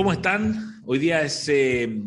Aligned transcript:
¿Cómo 0.00 0.14
están? 0.14 0.80
Hoy 0.86 0.98
día 0.98 1.20
es 1.20 1.46
eh, 1.50 2.00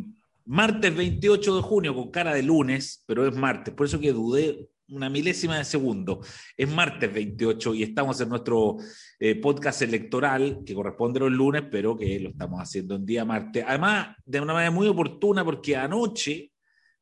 martes 0.45 0.95
28 0.95 1.57
de 1.57 1.61
junio, 1.61 1.93
con 1.93 2.09
cara 2.09 2.33
de 2.33 2.41
lunes, 2.41 3.03
pero 3.05 3.27
es 3.27 3.35
martes, 3.35 3.71
por 3.71 3.85
eso 3.85 3.99
que 3.99 4.11
dudé 4.11 4.67
una 4.89 5.11
milésima 5.11 5.59
de 5.59 5.63
segundo. 5.63 6.21
Es 6.57 6.67
martes 6.67 7.13
28 7.13 7.75
y 7.75 7.83
estamos 7.83 8.19
en 8.19 8.29
nuestro 8.29 8.77
eh, 9.19 9.35
podcast 9.35 9.83
electoral, 9.83 10.63
que 10.65 10.73
corresponde 10.73 11.19
los 11.19 11.31
lunes, 11.31 11.65
pero 11.69 11.95
que 11.95 12.19
lo 12.19 12.29
estamos 12.29 12.59
haciendo 12.59 12.95
en 12.95 13.05
día 13.05 13.25
martes. 13.25 13.63
Además, 13.67 14.17
de 14.25 14.41
una 14.41 14.53
manera 14.53 14.71
muy 14.71 14.87
oportuna, 14.87 15.45
porque 15.45 15.75
anoche, 15.75 16.51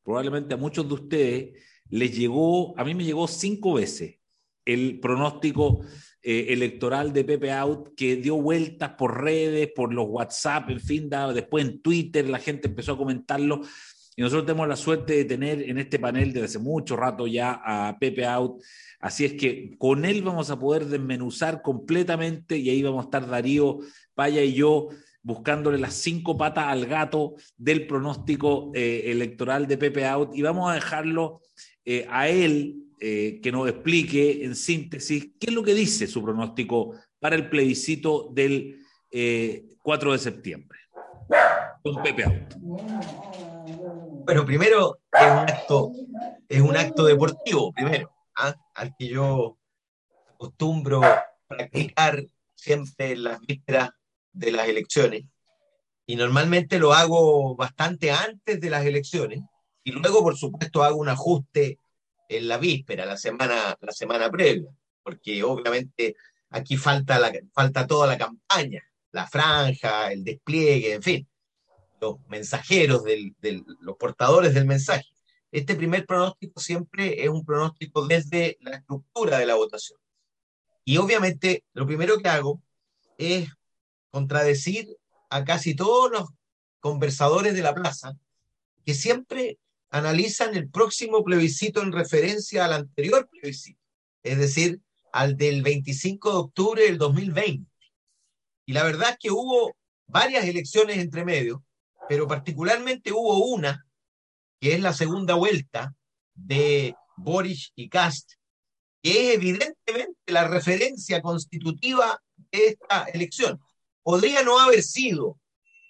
probablemente 0.02 0.52
a 0.52 0.58
muchos 0.58 0.86
de 0.86 0.92
ustedes, 0.92 1.64
les 1.88 2.14
llegó, 2.14 2.78
a 2.78 2.84
mí 2.84 2.94
me 2.94 3.04
llegó 3.04 3.26
cinco 3.26 3.72
veces 3.72 4.18
el 4.66 5.00
pronóstico 5.00 5.80
eh, 6.24 6.46
electoral 6.50 7.12
de 7.12 7.24
Pepe 7.24 7.50
Out 7.50 7.96
que 7.96 8.16
dio 8.16 8.36
vueltas 8.36 8.90
por 8.90 9.22
redes, 9.22 9.70
por 9.74 9.92
los 9.92 10.06
WhatsApp, 10.08 10.70
en 10.70 10.80
fin, 10.80 11.10
después 11.34 11.64
en 11.64 11.82
Twitter 11.82 12.28
la 12.28 12.38
gente 12.38 12.68
empezó 12.68 12.92
a 12.92 12.98
comentarlo. 12.98 13.62
Y 14.14 14.22
nosotros 14.22 14.46
tenemos 14.46 14.68
la 14.68 14.76
suerte 14.76 15.14
de 15.14 15.24
tener 15.24 15.62
en 15.62 15.78
este 15.78 15.98
panel 15.98 16.32
desde 16.32 16.44
hace 16.44 16.58
mucho 16.58 16.96
rato 16.96 17.26
ya 17.26 17.60
a 17.64 17.98
Pepe 17.98 18.26
Out. 18.26 18.62
Así 19.00 19.24
es 19.24 19.32
que 19.32 19.74
con 19.78 20.04
él 20.04 20.22
vamos 20.22 20.50
a 20.50 20.58
poder 20.58 20.84
desmenuzar 20.84 21.60
completamente 21.60 22.56
y 22.56 22.70
ahí 22.70 22.82
vamos 22.82 23.04
a 23.04 23.06
estar 23.06 23.26
Darío, 23.26 23.80
Paya 24.14 24.44
y 24.44 24.52
yo 24.52 24.90
buscándole 25.22 25.78
las 25.78 25.94
cinco 25.94 26.36
patas 26.36 26.66
al 26.66 26.86
gato 26.86 27.34
del 27.56 27.86
pronóstico 27.86 28.70
eh, 28.74 29.04
electoral 29.06 29.66
de 29.66 29.78
Pepe 29.78 30.06
Out 30.06 30.36
y 30.36 30.42
vamos 30.42 30.70
a 30.70 30.74
dejarlo 30.74 31.40
eh, 31.84 32.06
a 32.08 32.28
él 32.28 32.81
eh, 33.04 33.40
que 33.42 33.50
nos 33.50 33.68
explique 33.68 34.44
en 34.44 34.54
síntesis 34.54 35.32
qué 35.40 35.48
es 35.48 35.52
lo 35.52 35.64
que 35.64 35.74
dice 35.74 36.06
su 36.06 36.22
pronóstico 36.22 36.94
para 37.18 37.34
el 37.34 37.48
plebiscito 37.48 38.28
del 38.30 38.78
4 39.10 39.10
eh, 39.10 40.12
de 40.12 40.18
septiembre. 40.20 40.78
Con 41.82 42.00
Pepe 42.00 42.22
Auto. 42.22 42.56
Bueno, 44.24 44.46
primero 44.46 45.00
es 45.12 45.32
un 45.32 45.38
acto, 45.38 45.92
es 46.48 46.60
un 46.60 46.76
acto 46.76 47.04
deportivo, 47.04 47.72
primero, 47.72 48.08
¿ah? 48.36 48.54
al 48.76 48.94
que 48.96 49.08
yo 49.08 49.58
acostumbro 50.34 51.00
practicar 51.48 52.24
siempre 52.54 53.14
en 53.14 53.24
las 53.24 53.40
vísperas 53.40 53.90
de 54.32 54.52
las 54.52 54.68
elecciones. 54.68 55.24
Y 56.06 56.14
normalmente 56.14 56.78
lo 56.78 56.92
hago 56.92 57.56
bastante 57.56 58.12
antes 58.12 58.60
de 58.60 58.70
las 58.70 58.86
elecciones. 58.86 59.40
Y 59.82 59.90
luego, 59.90 60.22
por 60.22 60.36
supuesto, 60.36 60.84
hago 60.84 60.98
un 60.98 61.08
ajuste 61.08 61.80
en 62.36 62.48
la 62.48 62.58
víspera, 62.58 63.06
la 63.06 63.16
semana, 63.16 63.76
la 63.80 63.92
semana 63.92 64.30
previa, 64.30 64.70
porque 65.02 65.42
obviamente 65.42 66.16
aquí 66.50 66.76
falta, 66.76 67.18
la, 67.18 67.32
falta 67.52 67.86
toda 67.86 68.06
la 68.06 68.18
campaña, 68.18 68.82
la 69.12 69.26
franja, 69.26 70.12
el 70.12 70.24
despliegue, 70.24 70.94
en 70.94 71.02
fin, 71.02 71.28
los 72.00 72.16
mensajeros, 72.28 73.04
del, 73.04 73.34
los 73.80 73.96
portadores 73.96 74.54
del 74.54 74.66
mensaje. 74.66 75.06
Este 75.50 75.74
primer 75.74 76.06
pronóstico 76.06 76.60
siempre 76.60 77.22
es 77.22 77.28
un 77.28 77.44
pronóstico 77.44 78.06
desde 78.06 78.56
la 78.60 78.76
estructura 78.76 79.38
de 79.38 79.46
la 79.46 79.54
votación. 79.54 79.98
Y 80.84 80.96
obviamente 80.96 81.64
lo 81.74 81.86
primero 81.86 82.18
que 82.18 82.28
hago 82.28 82.60
es 83.18 83.48
contradecir 84.10 84.88
a 85.30 85.44
casi 85.44 85.74
todos 85.74 86.10
los 86.10 86.28
conversadores 86.80 87.54
de 87.54 87.62
la 87.62 87.74
plaza 87.74 88.14
que 88.84 88.94
siempre 88.94 89.58
analizan 89.92 90.56
el 90.56 90.70
próximo 90.70 91.22
plebiscito 91.22 91.82
en 91.82 91.92
referencia 91.92 92.64
al 92.64 92.72
anterior 92.72 93.28
plebiscito, 93.28 93.78
es 94.22 94.38
decir, 94.38 94.80
al 95.12 95.36
del 95.36 95.62
25 95.62 96.30
de 96.30 96.36
octubre 96.36 96.82
del 96.82 96.96
2020. 96.96 97.70
Y 98.64 98.72
la 98.72 98.84
verdad 98.84 99.10
es 99.10 99.18
que 99.18 99.30
hubo 99.30 99.76
varias 100.06 100.46
elecciones 100.46 100.96
entre 100.96 101.26
medio, 101.26 101.62
pero 102.08 102.26
particularmente 102.26 103.12
hubo 103.12 103.44
una, 103.44 103.86
que 104.58 104.72
es 104.72 104.80
la 104.80 104.94
segunda 104.94 105.34
vuelta 105.34 105.94
de 106.34 106.94
Boris 107.18 107.72
y 107.74 107.90
Cast, 107.90 108.32
que 109.02 109.10
es 109.10 109.34
evidentemente 109.34 110.18
la 110.26 110.48
referencia 110.48 111.20
constitutiva 111.20 112.18
de 112.50 112.68
esta 112.68 113.04
elección. 113.12 113.60
Podría 114.02 114.42
no 114.42 114.58
haber 114.58 114.82
sido 114.82 115.38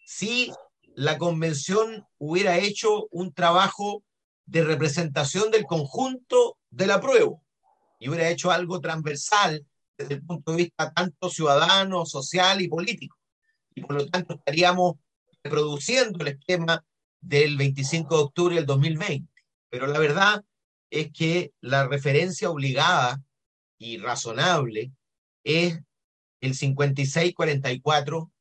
si 0.05 0.51
la 0.95 1.19
convención 1.19 2.07
hubiera 2.19 2.59
hecho 2.59 3.07
un 3.11 3.33
trabajo 3.33 4.05
de 4.47 4.65
representación 4.65 5.51
del 5.51 5.65
conjunto 5.65 6.59
del 6.71 6.91
apruebo 6.91 7.43
y 7.99 8.09
hubiera 8.09 8.29
hecho 8.29 8.51
algo 8.51 8.81
transversal 8.81 9.65
desde 9.97 10.15
el 10.15 10.25
punto 10.25 10.51
de 10.53 10.57
vista 10.59 10.93
tanto 10.93 11.31
ciudadano, 11.31 12.05
social 12.05 12.61
y 12.61 12.69
político. 12.69 13.17
Y 13.75 13.83
por 13.83 13.97
lo 13.97 14.07
tanto 14.09 14.35
estaríamos 14.35 14.97
reproduciendo 15.43 16.19
el 16.21 16.29
esquema 16.29 16.85
del 17.21 17.57
25 17.57 18.17
de 18.17 18.23
octubre 18.23 18.55
del 18.57 18.67
2020. 18.67 19.33
Pero 19.71 19.87
la 19.87 19.99
verdad 19.99 20.45
es 20.91 21.13
que 21.13 21.53
la 21.61 21.87
referencia 21.87 22.51
obligada 22.51 23.23
y 23.79 23.99
razonable 23.99 24.93
es 25.45 25.81
el 26.41 26.55
56-44 26.55 28.32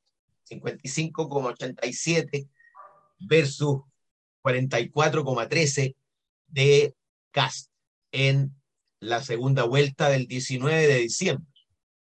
55,87 0.51 2.47
versus 3.19 3.81
44,13 4.43 5.95
de 6.47 6.95
Cast 7.31 7.71
en 8.11 8.53
la 8.99 9.23
segunda 9.23 9.63
vuelta 9.63 10.09
del 10.09 10.27
19 10.27 10.87
de 10.87 10.97
diciembre, 10.97 11.47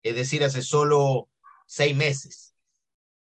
es 0.02 0.14
decir, 0.14 0.42
hace 0.42 0.62
solo 0.62 1.28
seis 1.66 1.94
meses. 1.94 2.54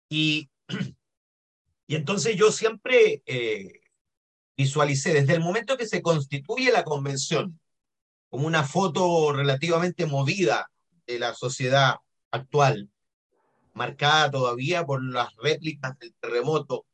Y, 0.10 0.50
y 1.88 1.96
entonces 1.96 2.36
yo 2.36 2.52
siempre 2.52 3.22
eh, 3.26 3.82
visualicé 4.58 5.14
desde 5.14 5.34
el 5.34 5.42
momento 5.42 5.78
que 5.78 5.88
se 5.88 6.02
constituye 6.02 6.72
la 6.72 6.84
convención 6.84 7.60
como 8.30 8.48
una 8.48 8.64
foto 8.64 9.32
relativamente 9.32 10.06
movida 10.06 10.72
de 11.06 11.20
la 11.20 11.36
sociedad 11.36 11.98
actual, 12.32 12.90
marcada 13.74 14.32
todavía 14.32 14.86
por 14.86 15.04
las 15.04 15.36
réplicas 15.38 15.98
del 16.00 16.14
terremoto 16.20 16.86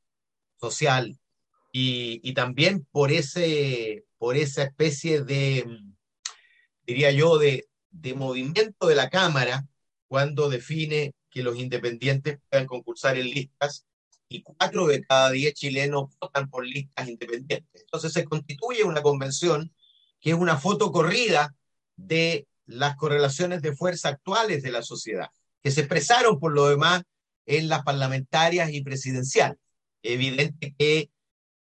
social 0.60 1.18
y, 1.72 2.34
también 2.34 2.86
por, 2.92 3.12
ese, 3.12 4.06
por 4.18 4.36
esa 4.36 4.64
especie 4.64 5.22
de, 5.22 5.66
diría 6.86 7.12
yo, 7.12 7.38
de, 7.38 7.68
de 7.92 8.14
movimiento 8.14 8.88
de 8.88 8.96
la 8.96 9.10
Cámara 9.10 9.68
cuando 10.08 10.50
define 10.50 11.14
que 11.30 11.44
los 11.44 11.58
independientes 11.58 12.40
puedan 12.50 12.66
concursar 12.66 13.18
en 13.18 13.30
listas 13.30 13.86
y 14.28 14.42
cuatro 14.42 14.88
de 14.88 15.02
cada 15.02 15.32
diez 15.32 15.54
chilenos 15.54 16.10
votan 16.20 16.50
por 16.50 16.66
listas 16.66 17.08
independientes. 17.08 17.82
Entonces 17.82 18.14
se 18.14 18.26
constituye 18.26 18.84
una 18.84 19.02
convención 19.02 19.74
que 20.20 20.32
es 20.32 20.36
una 20.36 20.58
foto 20.58 20.92
corrida 20.92 21.56
de 21.96 22.48
las 22.66 22.96
correlaciones 22.96 23.62
de 23.62 23.76
fuerza 23.76 24.10
actuales 24.10 24.64
de 24.64 24.72
la 24.72 24.82
sociedad 24.82 25.30
que 25.64 25.72
se 25.72 25.82
expresaron 25.82 26.40
por 26.40 26.54
lo 26.54 26.68
demás 26.68 27.04
en 27.46 27.68
las 27.70 27.84
parlamentarias 27.84 28.72
y 28.72 28.82
presidenciales. 28.82 29.58
Evidente 30.04 30.74
que 30.78 31.10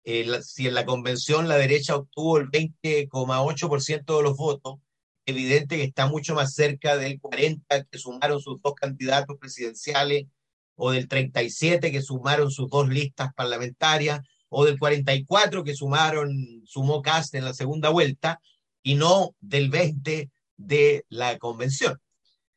eh, 0.04 0.42
si 0.44 0.68
en 0.68 0.74
la 0.74 0.86
convención 0.86 1.48
la 1.48 1.58
derecha 1.58 1.96
obtuvo 1.96 2.38
el 2.38 2.50
20,8% 2.50 4.18
de 4.18 4.24
los 4.24 4.38
votos, 4.38 4.80
evidente 5.26 5.78
que 5.78 5.84
está 5.84 6.08
mucho 6.08 6.34
más 6.34 6.54
cerca 6.54 6.98
del 6.98 7.20
40 7.20 7.84
que 7.86 7.98
sumaron 7.98 8.42
sus 8.42 8.62
dos 8.62 8.74
candidatos 8.76 9.38
presidenciales, 9.40 10.26
o 10.76 10.92
del 10.92 11.08
37 11.08 11.92
que 11.92 12.02
sumaron 12.02 12.52
sus 12.52 12.70
dos 12.70 12.88
listas 12.88 13.34
parlamentarias, 13.36 14.22
o 14.48 14.66
del 14.66 14.80
44 14.80 15.64
que 15.64 15.76
sumaron, 15.76 16.64
sumó 16.66 17.02
Cast 17.02 17.36
en 17.36 17.46
la 17.46 17.54
segunda 17.54 17.90
vuelta, 17.90 18.42
y 18.82 18.96
no 18.96 19.36
del 19.42 19.70
20 19.70 20.32
de 20.58 21.06
la 21.10 21.38
convención. 21.38 22.00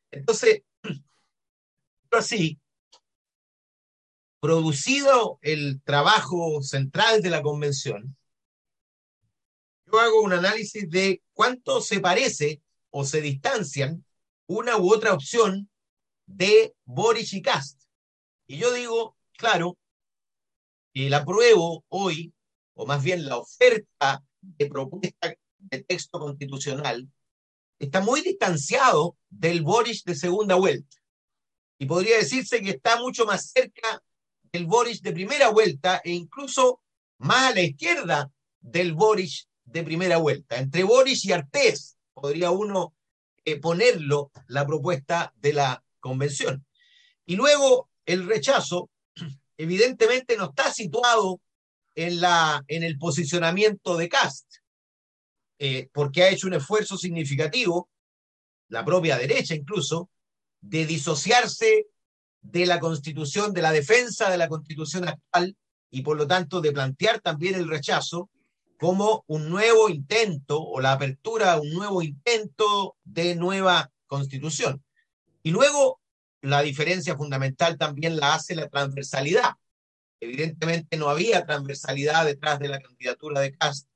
Entonces, 0.09 0.61
así, 2.17 2.59
producido 4.43 5.39
el 5.41 5.81
trabajo 5.83 6.61
central 6.61 7.21
de 7.21 7.29
la 7.29 7.41
convención, 7.41 8.17
yo 9.85 9.99
hago 10.01 10.21
un 10.21 10.33
análisis 10.33 10.89
de 10.89 11.21
cuánto 11.31 11.79
se 11.79 12.01
parece 12.01 12.61
o 12.89 13.05
se 13.05 13.21
distancian 13.21 14.03
una 14.47 14.77
u 14.77 14.93
otra 14.93 15.13
opción 15.13 15.69
de 16.25 16.75
Boris 16.83 17.31
y 17.33 17.41
Cast. 17.41 17.83
Y 18.45 18.57
yo 18.57 18.73
digo, 18.73 19.15
claro, 19.37 19.77
que 20.93 21.09
la 21.09 21.19
apruebo 21.19 21.85
hoy, 21.87 22.33
o 22.73 22.85
más 22.85 23.01
bien 23.01 23.25
la 23.25 23.37
oferta 23.37 24.25
de 24.41 24.65
propuesta 24.65 25.33
de 25.57 25.83
texto 25.83 26.19
constitucional, 26.19 27.09
está 27.79 28.01
muy 28.01 28.21
distanciado 28.21 29.15
del 29.29 29.61
Boris 29.61 30.03
de 30.03 30.15
segunda 30.15 30.55
vuelta 30.55 31.02
y 31.77 31.85
podría 31.85 32.17
decirse 32.17 32.61
que 32.61 32.71
está 32.71 32.99
mucho 32.99 33.25
más 33.25 33.51
cerca 33.51 34.01
del 34.51 34.65
Boris 34.65 35.01
de 35.01 35.11
primera 35.11 35.49
vuelta 35.49 36.01
e 36.03 36.11
incluso 36.11 36.81
más 37.17 37.51
a 37.51 37.55
la 37.55 37.61
izquierda 37.61 38.31
del 38.59 38.93
Boris 38.93 39.47
de 39.65 39.83
primera 39.83 40.17
vuelta. 40.17 40.57
Entre 40.57 40.83
Boris 40.83 41.25
y 41.25 41.31
Artés 41.31 41.97
podría 42.13 42.51
uno 42.51 42.93
eh, 43.45 43.59
ponerlo 43.59 44.31
la 44.47 44.65
propuesta 44.65 45.33
de 45.37 45.53
la 45.53 45.83
convención. 45.99 46.65
Y 47.25 47.35
luego 47.35 47.89
el 48.05 48.27
rechazo 48.27 48.89
evidentemente 49.57 50.37
no 50.37 50.45
está 50.45 50.71
situado 50.71 51.41
en, 51.95 52.21
la, 52.21 52.63
en 52.67 52.83
el 52.83 52.97
posicionamiento 52.97 53.97
de 53.97 54.09
Cast, 54.09 54.45
eh, 55.59 55.89
porque 55.93 56.23
ha 56.23 56.29
hecho 56.29 56.47
un 56.47 56.55
esfuerzo 56.55 56.97
significativo, 56.97 57.89
la 58.69 58.83
propia 58.83 59.17
derecha 59.17 59.55
incluso, 59.55 60.09
de 60.63 60.85
disociarse 60.85 61.87
de 62.41 62.65
la 62.65 62.79
constitución, 62.79 63.53
de 63.53 63.61
la 63.61 63.71
defensa 63.71 64.29
de 64.29 64.37
la 64.37 64.47
constitución 64.47 65.07
actual 65.07 65.55
y 65.91 66.01
por 66.01 66.17
lo 66.17 66.25
tanto 66.25 66.61
de 66.61 66.71
plantear 66.71 67.19
también 67.19 67.55
el 67.55 67.67
rechazo 67.67 68.29
como 68.79 69.23
un 69.27 69.49
nuevo 69.49 69.89
intento 69.89 70.61
o 70.61 70.81
la 70.81 70.93
apertura 70.93 71.53
a 71.53 71.61
un 71.61 71.69
nuevo 71.69 72.01
intento 72.01 72.95
de 73.03 73.35
nueva 73.35 73.91
constitución. 74.07 74.83
Y 75.43 75.51
luego 75.51 76.01
la 76.41 76.61
diferencia 76.61 77.15
fundamental 77.15 77.77
también 77.77 78.17
la 78.17 78.35
hace 78.35 78.55
la 78.55 78.67
transversalidad. 78.67 79.51
Evidentemente 80.19 80.97
no 80.97 81.09
había 81.09 81.45
transversalidad 81.45 82.25
detrás 82.25 82.59
de 82.59 82.69
la 82.69 82.79
candidatura 82.79 83.41
de 83.41 83.55
Cast. 83.55 83.87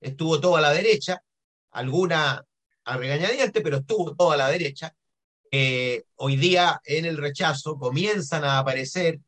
Estuvo 0.00 0.40
toda 0.40 0.60
la 0.60 0.72
derecha, 0.72 1.22
alguna 1.70 2.44
a 2.84 2.96
regañadiente, 2.96 3.60
pero 3.60 3.78
estuvo 3.78 4.14
toda 4.14 4.36
la 4.36 4.48
derecha. 4.48 4.94
Eh, 5.56 6.02
hoy 6.16 6.34
día 6.34 6.80
en 6.84 7.04
el 7.04 7.16
rechazo 7.16 7.78
comienzan 7.78 8.42
a 8.42 8.58
aparecer, 8.58 9.20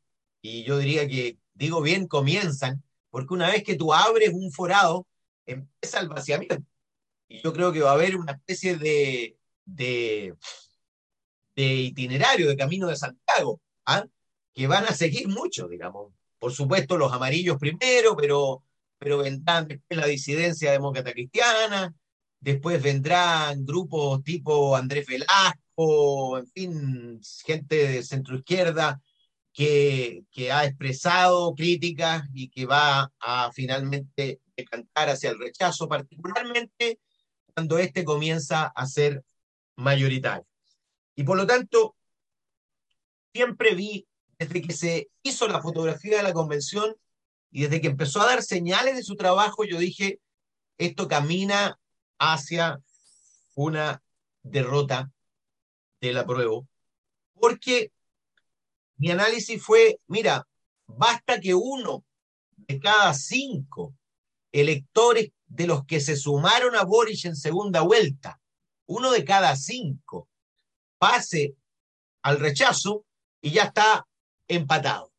y 0.43 0.65
yo 0.65 0.77
diría 0.77 1.07
que, 1.07 1.39
digo 1.55 1.81
bien, 1.81 2.09
comienzan, 2.09 2.83
porque 3.11 3.33
una 3.33 3.49
vez 3.49 3.63
que 3.63 3.77
tú 3.77 3.95
abres 3.95 4.31
un 4.33 4.51
forado, 4.51 5.07
empieza 5.47 6.01
el 6.01 6.09
vaciamiento. 6.09 6.59
Y 7.29 7.41
yo 7.43 7.53
creo 7.53 7.73
que 7.73 7.79
va 7.79 7.91
a 7.91 7.95
haber 7.95 8.17
una 8.17 8.33
especie 8.33 8.77
de, 8.77 9.39
de, 9.65 10.35
itinerario, 11.55 12.49
de 12.49 12.57
camino 12.57 12.89
de 12.89 12.97
Santiago, 12.97 13.61
¿ah? 13.85 14.05
que 14.53 14.67
van 14.67 14.85
a 14.87 14.95
seguir 14.95 15.29
mucho, 15.29 15.69
digamos. 15.69 16.13
Por 16.41 16.53
supuesto, 16.53 16.99
los 16.99 17.13
amarillos 17.13 17.57
primero, 17.57 18.17
pero, 18.17 18.65
pero 18.99 19.19
vendrán 19.19 19.69
después 19.69 19.97
la 19.97 20.07
disidencia 20.07 20.73
demócrata 20.73 21.13
cristiana, 21.13 21.95
después 22.41 22.83
vendrán 22.83 23.65
grupos 23.65 24.25
tipo 24.25 24.75
Andrés 24.75 25.07
Velasco, 25.77 26.39
en 26.39 26.47
fin, 26.49 27.21
gente 27.45 27.77
de 27.89 28.03
centro 28.03 28.37
izquierda 28.37 29.01
que, 29.53 30.25
que 30.31 30.53
ha 30.53 30.65
expresado 30.65 31.55
críticas 31.55 32.25
y 32.35 32.49
que 32.49 32.67
va 32.67 33.13
a 33.21 33.51
finalmente 33.53 34.41
decantar 34.57 35.09
hacia 35.11 35.31
el 35.31 35.39
rechazo, 35.39 35.89
particularmente 35.89 37.01
cuando 37.55 37.79
éste 37.79 38.05
comienza 38.05 38.67
a 38.67 38.87
ser 38.87 39.25
mayoritario. 39.77 40.47
Y 41.15 41.25
por 41.25 41.37
lo 41.37 41.47
tanto, 41.47 41.97
siempre 43.33 43.75
vi, 43.75 44.07
desde 44.39 44.63
que 44.63 44.73
se 44.73 45.09
hizo 45.23 45.49
la 45.49 45.63
fotografía 45.63 46.19
de 46.19 46.23
la 46.23 46.35
convención 46.35 46.95
y 47.51 47.63
desde 47.63 47.81
que 47.81 47.89
empezó 47.89 48.21
a 48.21 48.27
dar 48.27 48.43
señales 48.43 48.97
de 48.97 49.03
su 49.03 49.17
trabajo, 49.17 49.65
yo 49.65 49.79
dije, 49.79 50.21
esto 50.79 51.09
camina 51.09 51.79
hacia 52.19 52.81
una 53.55 54.03
derrota 54.43 55.11
de 56.01 56.13
la 56.13 56.27
prueba, 56.27 56.63
porque 57.35 57.93
mi 58.97 59.11
análisis 59.11 59.63
fue, 59.63 60.01
mira, 60.07 60.47
basta 60.87 61.41
que 61.41 61.55
uno 61.55 62.05
de 62.57 62.81
cada 62.81 63.13
cinco 63.15 63.95
electores 64.53 65.33
de 65.47 65.67
los 65.67 65.85
que 65.85 66.01
se 66.01 66.17
sumaron 66.17 66.75
a 66.77 66.85
Boris 66.85 67.25
en 67.25 67.37
segunda 67.37 67.83
vuelta, 67.83 68.41
uno 68.87 69.11
de 69.11 69.25
cada 69.25 69.55
cinco, 69.57 70.29
pase 70.99 71.55
al 72.23 72.41
rechazo 72.41 73.05
y 73.41 73.51
ya 73.51 73.65
está 73.65 74.07
empatado. 74.49 75.13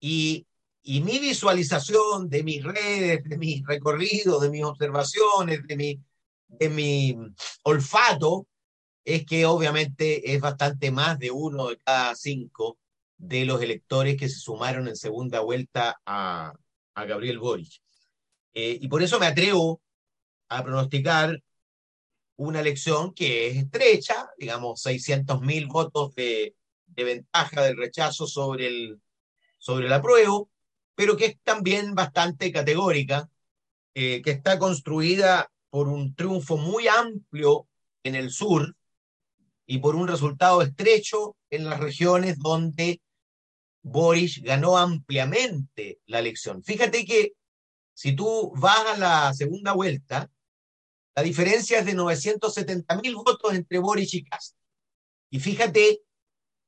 Y, 0.00 0.46
y 0.82 1.00
mi 1.00 1.18
visualización 1.18 2.28
de 2.28 2.42
mis 2.42 2.62
redes, 2.62 3.24
de 3.24 3.38
mis 3.38 3.64
recorridos, 3.66 4.40
de 4.42 4.50
mis 4.50 4.64
observaciones, 4.64 5.66
de 5.66 5.76
mi, 5.76 6.00
de 6.48 6.68
mi 6.68 7.16
olfato, 7.64 8.46
es 9.04 9.26
que 9.26 9.46
obviamente 9.46 10.34
es 10.34 10.40
bastante 10.40 10.90
más 10.90 11.18
de 11.18 11.30
uno 11.30 11.68
de 11.68 11.78
cada 11.78 12.14
cinco 12.14 12.78
de 13.16 13.44
los 13.44 13.62
electores 13.62 14.16
que 14.16 14.28
se 14.28 14.38
sumaron 14.38 14.88
en 14.88 14.96
segunda 14.96 15.40
vuelta 15.40 16.00
a, 16.06 16.52
a 16.94 17.04
Gabriel 17.04 17.38
Boric. 17.38 17.80
Eh, 18.54 18.78
y 18.80 18.88
por 18.88 19.02
eso 19.02 19.18
me 19.18 19.26
atrevo 19.26 19.80
a 20.48 20.62
pronosticar 20.62 21.42
una 22.36 22.60
elección 22.60 23.14
que 23.14 23.48
es 23.48 23.56
estrecha, 23.56 24.30
digamos 24.38 24.82
600 24.82 25.40
mil 25.40 25.66
votos 25.66 26.14
de, 26.14 26.54
de, 26.86 27.04
ventaja 27.04 27.62
del 27.62 27.76
rechazo 27.76 28.26
sobre 28.26 28.66
el, 28.66 29.00
sobre 29.58 29.92
apruebo, 29.92 30.50
pero 30.94 31.16
que 31.16 31.26
es 31.26 31.38
también 31.42 31.94
bastante 31.94 32.52
categórica, 32.52 33.30
eh, 33.94 34.22
que 34.22 34.30
está 34.32 34.58
construida 34.58 35.50
por 35.70 35.88
un 35.88 36.14
triunfo 36.14 36.56
muy 36.56 36.88
amplio 36.88 37.68
en 38.02 38.14
el 38.14 38.30
sur 38.30 38.74
y 39.72 39.78
por 39.78 39.96
un 39.96 40.06
resultado 40.06 40.60
estrecho 40.60 41.34
en 41.48 41.64
las 41.64 41.80
regiones 41.80 42.38
donde 42.38 43.00
Boris 43.80 44.42
ganó 44.42 44.76
ampliamente 44.76 45.98
la 46.04 46.18
elección. 46.18 46.62
Fíjate 46.62 47.06
que 47.06 47.32
si 47.94 48.14
tú 48.14 48.52
vas 48.54 48.86
a 48.86 48.98
la 48.98 49.32
segunda 49.32 49.72
vuelta, 49.72 50.30
la 51.14 51.22
diferencia 51.22 51.78
es 51.78 51.86
de 51.86 51.94
970 51.94 52.96
mil 53.00 53.14
votos 53.14 53.54
entre 53.54 53.78
Boris 53.78 54.12
y 54.12 54.24
Cast. 54.24 54.58
Y 55.30 55.40
fíjate 55.40 56.02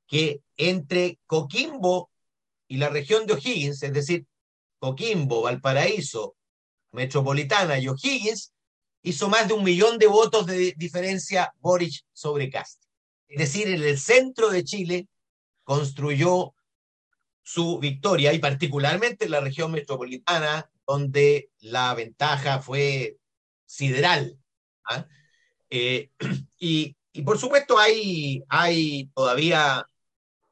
que 0.07 0.41
entre 0.57 1.19
Coquimbo 1.27 2.09
y 2.67 2.77
la 2.77 2.89
región 2.89 3.27
de 3.27 3.33
O'Higgins, 3.33 3.83
es 3.83 3.93
decir, 3.93 4.25
Coquimbo, 4.79 5.43
Valparaíso, 5.43 6.35
Metropolitana 6.91 7.77
y 7.77 7.87
O'Higgins, 7.87 8.51
hizo 9.03 9.29
más 9.29 9.47
de 9.47 9.53
un 9.53 9.63
millón 9.63 9.99
de 9.99 10.07
votos 10.07 10.47
de 10.47 10.73
diferencia 10.75 11.53
Boris 11.59 12.03
sobre 12.11 12.49
Cast. 12.49 12.84
Es 13.27 13.39
decir, 13.39 13.67
en 13.67 13.83
el 13.83 13.97
centro 13.97 14.49
de 14.49 14.63
Chile 14.63 15.07
construyó 15.63 16.53
su 17.41 17.79
victoria 17.79 18.33
y 18.33 18.39
particularmente 18.39 19.25
en 19.25 19.31
la 19.31 19.39
región 19.39 19.71
metropolitana, 19.71 20.69
donde 20.87 21.49
la 21.59 21.93
ventaja 21.93 22.59
fue 22.59 23.17
sideral. 23.65 24.39
¿ah? 24.85 25.07
Eh, 25.69 26.09
y, 26.57 26.95
por 27.23 27.37
supuesto 27.37 27.77
hay, 27.77 28.43
hay 28.49 29.09
todavía 29.15 29.87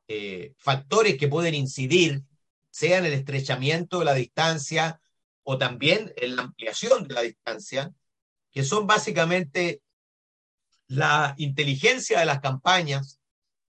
eh, 0.07 0.53
factores 0.57 1.17
que 1.17 1.27
pueden 1.27 1.55
incidir, 1.55 2.23
sea 2.69 2.97
en 2.99 3.05
el 3.05 3.13
estrechamiento 3.13 3.99
de 3.99 4.05
la 4.05 4.13
distancia 4.13 4.99
o 5.43 5.57
también 5.57 6.13
en 6.15 6.35
la 6.35 6.43
ampliación 6.43 7.07
de 7.07 7.13
la 7.13 7.21
distancia, 7.21 7.93
que 8.51 8.63
son 8.63 8.87
básicamente 8.87 9.81
la 10.87 11.33
inteligencia 11.37 12.19
de 12.19 12.25
las 12.25 12.39
campañas, 12.39 13.19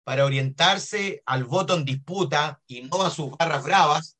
para 0.04 0.24
orientarse 0.24 1.22
al 1.24 1.44
voto 1.44 1.76
en 1.76 1.84
disputa 1.84 2.60
y 2.66 2.82
no 2.82 3.02
a 3.02 3.10
sus 3.10 3.30
barras 3.30 3.62
bravas. 3.62 4.16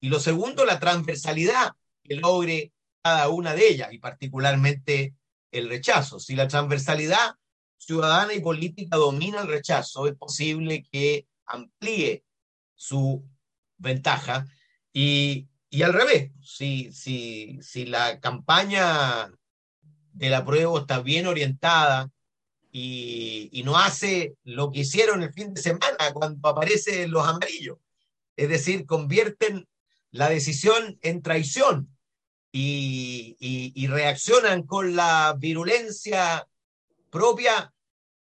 Y 0.00 0.08
lo 0.08 0.18
segundo, 0.18 0.64
la 0.64 0.80
transversalidad 0.80 1.72
que 2.02 2.16
logre 2.16 2.72
cada 3.02 3.28
una 3.28 3.54
de 3.54 3.68
ellas 3.68 3.92
y 3.92 3.98
particularmente 3.98 5.14
el 5.52 5.68
rechazo. 5.68 6.18
Si 6.18 6.34
la 6.34 6.48
transversalidad 6.48 7.36
ciudadana 7.78 8.34
y 8.34 8.40
política 8.40 8.96
domina 8.96 9.42
el 9.42 9.46
rechazo, 9.46 10.08
es 10.08 10.16
posible 10.16 10.84
que 10.90 11.28
amplíe 11.46 12.24
su 12.74 13.24
ventaja 13.76 14.46
y, 14.92 15.48
y 15.70 15.82
al 15.82 15.92
revés, 15.92 16.32
si, 16.42 16.90
si, 16.92 17.58
si 17.62 17.86
la 17.86 18.20
campaña 18.20 19.30
de 20.14 20.30
la 20.30 20.44
prueba 20.44 20.80
está 20.80 21.00
bien 21.00 21.26
orientada 21.26 22.10
y, 22.70 23.62
no 23.64 23.78
hace 23.78 24.36
lo 24.44 24.70
que 24.70 24.80
hicieron 24.80 25.22
el 25.22 25.32
fin 25.32 25.54
de 25.54 25.62
semana 25.62 26.12
cuando 26.12 26.48
aparecen 26.48 27.10
los 27.10 27.26
amarillos. 27.26 27.78
Es 28.36 28.48
decir, 28.48 28.84
convierten 28.84 29.66
la 30.10 30.28
decisión 30.28 30.98
en 31.02 31.22
traición 31.22 31.88
y, 32.52 33.36
y, 33.38 33.86
reaccionan 33.86 34.64
con 34.64 34.96
la 34.96 35.34
virulencia 35.38 36.46
propia 37.10 37.72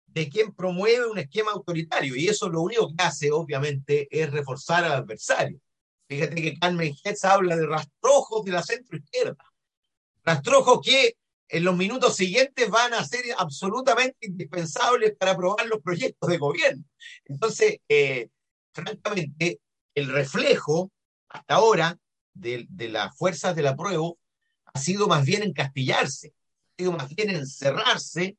de 0.07 0.29
quien 0.29 0.53
promueve 0.53 1.07
un 1.07 1.19
esquema 1.19 1.51
autoritario. 1.51 2.15
Y 2.15 2.27
eso 2.27 2.49
lo 2.49 2.61
único 2.61 2.89
que 2.89 3.03
hace, 3.03 3.31
obviamente, 3.31 4.07
es 4.11 4.31
reforzar 4.31 4.83
al 4.83 4.93
adversario. 4.93 5.59
Fíjate 6.07 6.35
que 6.35 6.57
Carmen 6.59 6.95
Hetz 7.03 7.23
habla 7.23 7.55
de 7.55 7.67
rastrojos 7.67 8.43
de 8.43 8.51
la 8.51 8.63
centro 8.63 8.97
izquierda. 8.97 9.45
Rastrojos 10.23 10.81
que 10.83 11.15
en 11.49 11.63
los 11.63 11.75
minutos 11.75 12.15
siguientes 12.15 12.69
van 12.69 12.93
a 12.93 13.03
ser 13.03 13.23
absolutamente 13.37 14.27
indispensables 14.27 15.15
para 15.17 15.31
aprobar 15.31 15.65
los 15.65 15.81
proyectos 15.81 16.29
de 16.29 16.37
gobierno. 16.37 16.83
Entonces, 17.25 17.79
eh, 17.89 18.29
francamente, 18.71 19.59
el 19.95 20.11
reflejo 20.11 20.91
hasta 21.27 21.55
ahora 21.55 21.97
de, 22.33 22.67
las 22.89 23.17
fuerzas 23.17 23.55
del 23.55 23.67
apruebo 23.67 24.19
ha 24.73 24.79
sido 24.79 25.07
más 25.07 25.25
bien 25.25 25.41
encastillarse, 25.41 26.33
ha 26.67 26.77
sido 26.77 26.91
más 26.91 27.13
bien 27.15 27.31
encerrarse 27.31 28.37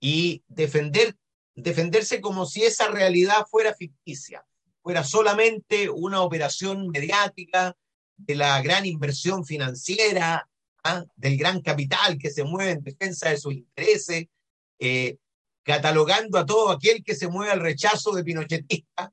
y 0.00 0.42
defender, 0.48 1.16
defenderse 1.54 2.20
como 2.20 2.44
si 2.44 2.64
esa 2.64 2.88
realidad 2.88 3.46
fuera 3.48 3.72
ficticia, 3.74 4.44
fuera 4.82 5.04
solamente 5.04 5.88
una 5.88 6.22
operación 6.22 6.88
mediática 6.88 7.76
de 8.16 8.34
la 8.34 8.60
gran 8.62 8.84
inversión 8.84 9.44
financiera, 9.44 10.48
¿ah? 10.84 11.04
del 11.16 11.36
gran 11.36 11.60
capital 11.60 12.18
que 12.18 12.30
se 12.30 12.44
mueve 12.44 12.72
en 12.72 12.82
defensa 12.82 13.30
de 13.30 13.38
sus 13.38 13.54
intereses, 13.54 14.26
eh, 14.78 15.16
catalogando 15.62 16.38
a 16.38 16.46
todo 16.46 16.70
aquel 16.70 17.02
que 17.04 17.14
se 17.14 17.28
mueve 17.28 17.52
al 17.52 17.60
rechazo 17.60 18.12
de 18.12 18.24
Pinochetista, 18.24 19.12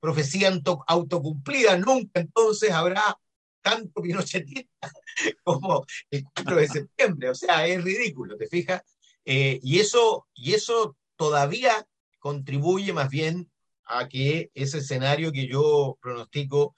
profecía 0.00 0.52
autocumplida, 0.86 1.76
nunca 1.78 2.20
entonces 2.20 2.70
habrá 2.70 3.18
tanto 3.60 4.00
pinochetista 4.00 4.92
como 5.42 5.84
el 6.10 6.24
4 6.32 6.56
de 6.56 6.68
septiembre, 6.68 7.30
o 7.30 7.34
sea, 7.34 7.66
es 7.66 7.82
ridículo, 7.82 8.36
¿te 8.36 8.46
fijas? 8.46 8.82
Eh, 9.24 9.58
y, 9.60 9.80
eso, 9.80 10.28
y 10.34 10.54
eso 10.54 10.96
todavía 11.16 11.84
contribuye 12.20 12.92
más 12.92 13.10
bien 13.10 13.50
a 13.84 14.08
que 14.08 14.52
ese 14.54 14.78
escenario 14.78 15.32
que 15.32 15.48
yo 15.48 15.98
pronostico 16.00 16.76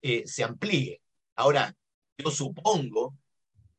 eh, 0.00 0.22
se 0.26 0.44
amplíe. 0.44 1.02
Ahora, 1.34 1.74
yo 2.16 2.30
supongo 2.30 3.16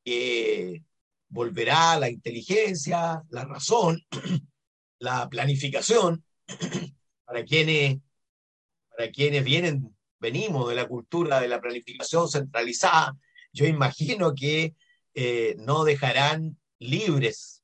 que 0.10 0.84
volverá 1.28 2.00
la 2.00 2.10
inteligencia, 2.10 3.22
la 3.30 3.46
razón, 3.46 4.02
la 5.00 5.30
planificación, 5.30 6.26
para 7.26 7.46
quienes, 7.46 8.00
para 8.90 9.12
quienes 9.12 9.44
vienen, 9.44 9.96
venimos 10.20 10.68
de 10.68 10.74
la 10.74 10.88
cultura 10.88 11.40
de 11.40 11.48
la 11.48 11.62
planificación 11.62 12.28
centralizada, 12.28 13.16
yo 13.54 13.68
imagino 13.68 14.34
que 14.34 14.74
eh, 15.14 15.56
no 15.60 15.84
dejarán 15.84 16.58
libres, 16.80 17.64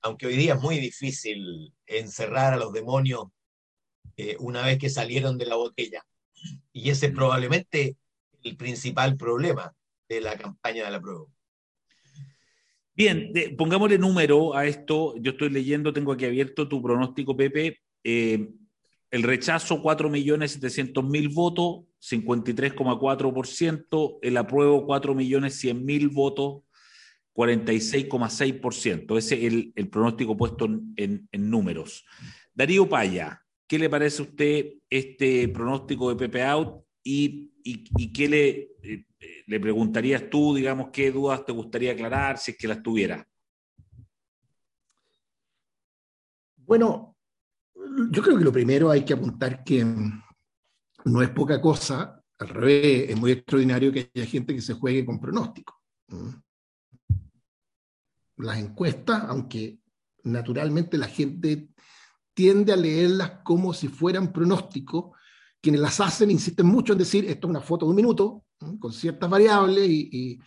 aunque 0.00 0.26
hoy 0.26 0.36
día 0.36 0.54
es 0.54 0.60
muy 0.60 0.78
difícil 0.78 1.74
encerrar 1.84 2.54
a 2.54 2.56
los 2.56 2.72
demonios 2.72 3.24
eh, 4.16 4.36
una 4.40 4.62
vez 4.62 4.78
que 4.78 4.88
salieron 4.88 5.36
de 5.36 5.44
la 5.44 5.56
botella. 5.56 6.02
Y 6.72 6.88
ese 6.88 7.06
es 7.06 7.12
probablemente 7.12 7.98
el 8.42 8.56
principal 8.56 9.18
problema 9.18 9.74
de 10.08 10.22
la 10.22 10.38
campaña 10.38 10.86
de 10.86 10.90
la 10.92 11.00
prueba. 11.00 11.26
Bien, 12.98 13.32
pongámosle 13.56 13.96
número 13.96 14.54
a 14.56 14.66
esto. 14.66 15.14
Yo 15.20 15.30
estoy 15.30 15.50
leyendo, 15.50 15.92
tengo 15.92 16.10
aquí 16.10 16.24
abierto 16.24 16.66
tu 16.66 16.82
pronóstico, 16.82 17.36
Pepe. 17.36 17.78
Eh, 18.02 18.50
el 19.12 19.22
rechazo, 19.22 19.80
4.700.000 19.80 21.32
votos, 21.32 21.84
53,4%. 22.00 24.18
El 24.20 24.36
apruebo, 24.36 24.84
4.100.000 24.84 26.12
votos, 26.12 26.62
46,6%. 27.34 29.16
Ese 29.16 29.46
es 29.46 29.52
el, 29.76 29.88
pronóstico 29.88 30.36
puesto 30.36 30.68
en, 30.96 31.28
números. 31.32 32.04
Darío 32.52 32.88
Paya, 32.88 33.40
¿qué 33.68 33.78
le 33.78 33.88
parece 33.88 34.22
a 34.22 34.24
usted 34.24 34.72
este 34.90 35.46
pronóstico 35.46 36.08
de 36.08 36.16
Pepe 36.16 36.42
Out 36.42 36.82
y, 37.04 37.52
qué 38.12 38.28
le, 38.28 38.48
eh, 38.82 39.04
le 39.46 39.60
preguntarías 39.60 40.28
tú, 40.30 40.54
digamos, 40.54 40.90
qué 40.92 41.10
dudas 41.10 41.44
te 41.44 41.52
gustaría 41.52 41.92
aclarar 41.92 42.38
si 42.38 42.52
es 42.52 42.58
que 42.58 42.68
las 42.68 42.82
tuviera? 42.82 43.26
Bueno, 46.56 47.16
yo 48.10 48.22
creo 48.22 48.38
que 48.38 48.44
lo 48.44 48.52
primero 48.52 48.90
hay 48.90 49.04
que 49.04 49.14
apuntar 49.14 49.64
que 49.64 49.84
no 51.04 51.22
es 51.22 51.30
poca 51.30 51.60
cosa, 51.60 52.22
al 52.38 52.48
revés, 52.48 53.10
es 53.10 53.18
muy 53.18 53.32
extraordinario 53.32 53.92
que 53.92 54.10
haya 54.14 54.26
gente 54.26 54.54
que 54.54 54.60
se 54.60 54.74
juegue 54.74 55.04
con 55.04 55.18
pronóstico. 55.18 55.82
Las 58.36 58.58
encuestas, 58.58 59.24
aunque 59.28 59.80
naturalmente 60.24 60.98
la 60.98 61.08
gente 61.08 61.70
tiende 62.34 62.72
a 62.72 62.76
leerlas 62.76 63.40
como 63.42 63.72
si 63.72 63.88
fueran 63.88 64.32
pronósticos, 64.32 65.16
quienes 65.60 65.80
las 65.80 65.98
hacen 66.00 66.30
insisten 66.30 66.66
mucho 66.66 66.92
en 66.92 67.00
decir, 67.00 67.24
esto 67.24 67.48
es 67.48 67.50
una 67.50 67.60
foto 67.60 67.86
de 67.86 67.90
un 67.90 67.96
minuto, 67.96 68.44
con 68.78 68.92
ciertas 68.92 69.28
variables 69.28 69.88
y, 69.88 70.40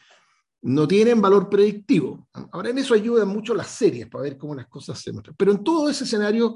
no 0.63 0.87
tienen 0.87 1.19
valor 1.19 1.49
predictivo. 1.49 2.29
Ahora, 2.51 2.69
en 2.69 2.77
eso 2.77 2.93
ayudan 2.93 3.27
mucho 3.29 3.55
las 3.55 3.65
series 3.65 4.07
para 4.07 4.25
ver 4.25 4.37
cómo 4.37 4.53
las 4.53 4.67
cosas 4.67 4.99
se 4.99 5.11
muestran. 5.11 5.35
Pero 5.35 5.53
en 5.53 5.63
todo 5.63 5.89
ese 5.89 6.03
escenario 6.03 6.55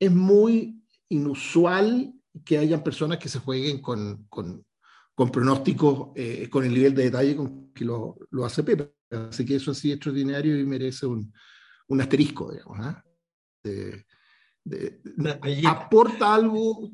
es 0.00 0.10
muy 0.10 0.82
inusual 1.10 2.14
que 2.46 2.56
hayan 2.56 2.82
personas 2.82 3.18
que 3.18 3.28
se 3.28 3.40
jueguen 3.40 3.82
con, 3.82 4.26
con, 4.30 4.64
pronósticos 5.30 6.12
eh, 6.16 6.48
con 6.48 6.64
el 6.64 6.72
nivel 6.72 6.94
de 6.94 7.02
detalle 7.02 7.36
con 7.36 7.70
que 7.74 7.84
lo, 7.84 8.16
lo, 8.30 8.46
hace 8.46 8.62
Pepe. 8.62 8.94
Así 9.10 9.44
que 9.44 9.56
eso 9.56 9.70
es 9.70 9.76
así 9.76 9.92
extraordinario 9.92 10.58
y 10.58 10.64
merece 10.64 11.04
un, 11.04 11.30
un 11.88 12.00
asterisco, 12.00 12.52
digamos. 12.52 12.78
¿ah? 12.80 13.04
aporta 15.68 16.34
algo, 16.34 16.90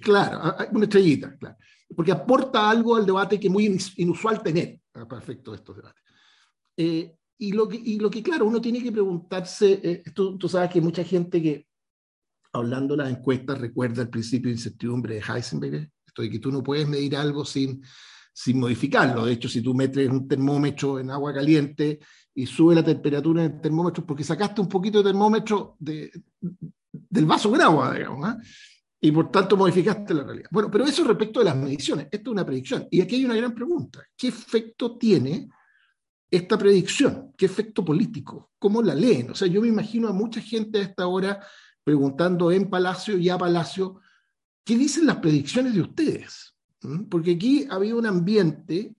claro, 0.00 0.54
una 0.70 0.84
estrellita, 0.84 1.36
claro 1.38 1.56
porque 1.94 2.12
aporta 2.12 2.68
algo 2.68 2.96
al 2.96 3.06
debate 3.06 3.38
que 3.38 3.46
es 3.46 3.52
muy 3.52 3.78
inusual 3.96 4.42
tener 4.42 4.80
para 4.92 5.18
efecto 5.18 5.50
de 5.50 5.56
estos 5.56 5.76
debates. 5.76 6.02
Eh, 6.76 7.16
y, 7.38 7.52
lo 7.52 7.68
que, 7.68 7.76
y 7.76 7.98
lo 7.98 8.10
que, 8.10 8.22
claro, 8.22 8.46
uno 8.46 8.60
tiene 8.60 8.82
que 8.82 8.92
preguntarse, 8.92 9.80
eh, 9.82 10.02
tú, 10.14 10.38
sabes 10.48 10.70
que 10.70 10.80
mucha 10.80 11.04
gente 11.04 11.42
que, 11.42 11.66
hablando 12.52 12.96
de 12.96 13.02
las 13.02 13.12
encuestas, 13.12 13.58
recuerda 13.60 14.02
el 14.02 14.08
principio 14.08 14.48
de 14.48 14.56
incertidumbre 14.56 15.14
de 15.16 15.22
Heisenberg, 15.22 15.90
esto 16.06 16.22
de 16.22 16.30
que 16.30 16.38
tú 16.38 16.52
no 16.52 16.62
puedes 16.62 16.86
medir 16.88 17.16
algo 17.16 17.44
sin, 17.44 17.82
sin 18.32 18.60
modificarlo. 18.60 19.26
De 19.26 19.32
hecho, 19.32 19.48
si 19.48 19.60
tú 19.60 19.74
metes 19.74 20.08
un 20.08 20.28
termómetro 20.28 20.98
en 21.00 21.10
agua 21.10 21.34
caliente 21.34 21.98
y 22.34 22.46
sube 22.46 22.74
la 22.74 22.84
temperatura 22.84 23.44
en 23.44 23.52
el 23.52 23.60
termómetro 23.60 24.06
porque 24.06 24.24
sacaste 24.24 24.60
un 24.60 24.68
poquito 24.68 24.98
de 24.98 25.10
termómetro 25.10 25.76
de, 25.78 26.12
del 26.90 27.26
vaso 27.26 27.50
con 27.50 27.60
agua, 27.60 27.94
digamos, 27.94 28.28
¿eh? 28.28 28.36
Y 29.04 29.12
por 29.12 29.30
tanto 29.30 29.54
modificaste 29.54 30.14
la 30.14 30.22
realidad. 30.22 30.48
Bueno, 30.50 30.70
pero 30.70 30.86
eso 30.86 31.04
respecto 31.04 31.40
de 31.40 31.44
las 31.44 31.56
mediciones, 31.56 32.08
esto 32.10 32.30
es 32.30 32.32
una 32.32 32.46
predicción. 32.46 32.88
Y 32.90 33.02
aquí 33.02 33.16
hay 33.16 33.26
una 33.26 33.36
gran 33.36 33.54
pregunta. 33.54 34.02
¿Qué 34.16 34.28
efecto 34.28 34.96
tiene 34.96 35.50
esta 36.30 36.56
predicción? 36.56 37.34
¿Qué 37.36 37.44
efecto 37.44 37.84
político? 37.84 38.52
¿Cómo 38.58 38.80
la 38.80 38.94
leen? 38.94 39.30
O 39.30 39.34
sea, 39.34 39.46
yo 39.46 39.60
me 39.60 39.68
imagino 39.68 40.08
a 40.08 40.14
mucha 40.14 40.40
gente 40.40 40.78
a 40.78 40.82
esta 40.84 41.06
hora 41.06 41.44
preguntando 41.84 42.50
en 42.50 42.70
Palacio 42.70 43.18
y 43.18 43.28
a 43.28 43.36
Palacio, 43.36 44.00
¿qué 44.64 44.74
dicen 44.74 45.04
las 45.04 45.18
predicciones 45.18 45.74
de 45.74 45.82
ustedes? 45.82 46.56
¿Mm? 46.80 47.02
Porque 47.10 47.32
aquí 47.32 47.66
ha 47.68 47.74
habido 47.74 47.98
un 47.98 48.06
ambiente, 48.06 48.96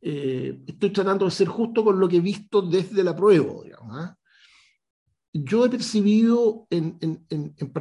eh, 0.00 0.60
estoy 0.66 0.90
tratando 0.90 1.26
de 1.26 1.30
ser 1.30 1.46
justo 1.46 1.84
con 1.84 2.00
lo 2.00 2.08
que 2.08 2.16
he 2.16 2.20
visto 2.20 2.62
desde 2.62 3.04
la 3.04 3.14
prueba, 3.14 3.62
digamos, 3.62 3.96
¿ah? 3.96 4.18
Yo 5.32 5.64
he 5.64 5.70
percibido 5.70 6.66
en, 6.70 6.98
en, 7.00 7.24
en, 7.28 7.54
en 7.56 7.72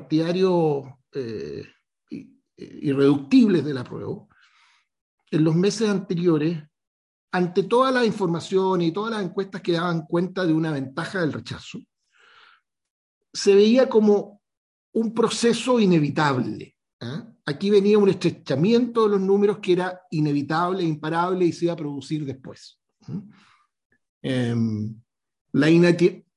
eh, 1.13 1.65
irreductibles 2.57 3.63
de 3.65 3.73
la 3.73 3.83
en 5.31 5.43
los 5.43 5.55
meses 5.55 5.89
anteriores, 5.89 6.61
ante 7.31 7.63
toda 7.63 7.91
la 7.91 8.05
información 8.05 8.81
y 8.81 8.91
todas 8.91 9.11
las 9.11 9.23
encuestas 9.23 9.61
que 9.61 9.71
daban 9.71 10.05
cuenta 10.05 10.45
de 10.45 10.53
una 10.53 10.71
ventaja 10.71 11.21
del 11.21 11.33
rechazo, 11.33 11.79
se 13.33 13.55
veía 13.55 13.89
como 13.89 14.41
un 14.93 15.11
proceso 15.11 15.79
inevitable. 15.79 16.75
¿eh? 17.01 17.23
Aquí 17.47 17.71
venía 17.71 17.97
un 17.97 18.09
estrechamiento 18.09 19.03
de 19.03 19.09
los 19.09 19.21
números 19.21 19.57
que 19.57 19.73
era 19.73 20.01
inevitable, 20.11 20.83
imparable 20.83 21.45
y 21.45 21.51
se 21.51 21.65
iba 21.65 21.73
a 21.73 21.77
producir 21.77 22.25
después. 22.25 22.79
¿eh? 23.07 23.21
Em, 24.21 25.01
la, 25.53 25.67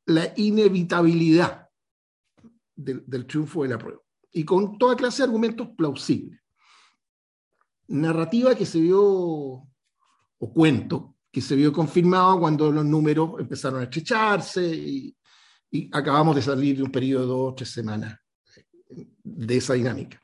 la, 0.07 0.33
inevitabilidad 0.37 1.69
del 2.75 3.27
triunfo 3.27 3.63
de 3.63 3.69
la 3.69 3.79
prueba 3.79 4.06
y 4.37 4.45
con 4.45 4.77
toda 4.77 4.97
clase 4.97 5.23
de 5.23 5.29
argumentos 5.29 5.69
plausibles. 5.75 6.39
Narrativa 7.89 8.55
que 8.55 8.67
se 8.67 8.79
vio, 8.79 9.03
o 9.03 10.53
cuento, 10.53 11.17
que 11.33 11.41
se 11.41 11.57
vio 11.57 11.73
confirmado 11.73 12.39
cuando 12.41 12.71
los 12.71 12.85
números 12.85 13.31
empezaron 13.39 13.81
a 13.81 13.85
estrecharse 13.85 14.63
y, 14.63 15.17
acabamos 15.93 16.37
de 16.37 16.43
salir 16.43 16.77
de 16.77 16.83
un 16.83 16.93
periodo 16.93 17.23
de 17.23 17.27
dos 17.29 17.53
o 17.53 17.55
tres 17.55 17.71
semanas 17.71 18.19
de 19.25 19.57
esa 19.57 19.75
dinámica. 19.75 20.21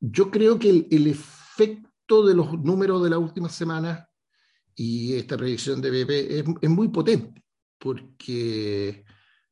Yo 0.00 0.30
creo 0.30 0.58
que 0.58 0.86
el, 0.88 1.06
efecto 1.08 2.24
de 2.26 2.34
los 2.34 2.52
números 2.62 3.02
de 3.02 3.10
la 3.10 3.18
última 3.18 3.48
semana 3.48 4.08
y 4.74 5.14
esta 5.14 5.36
predicción 5.36 5.80
de 5.80 5.90
BP 5.90 6.10
es, 6.10 6.44
es, 6.62 6.70
muy 6.70 6.88
potente, 6.88 7.44
porque 7.78 9.04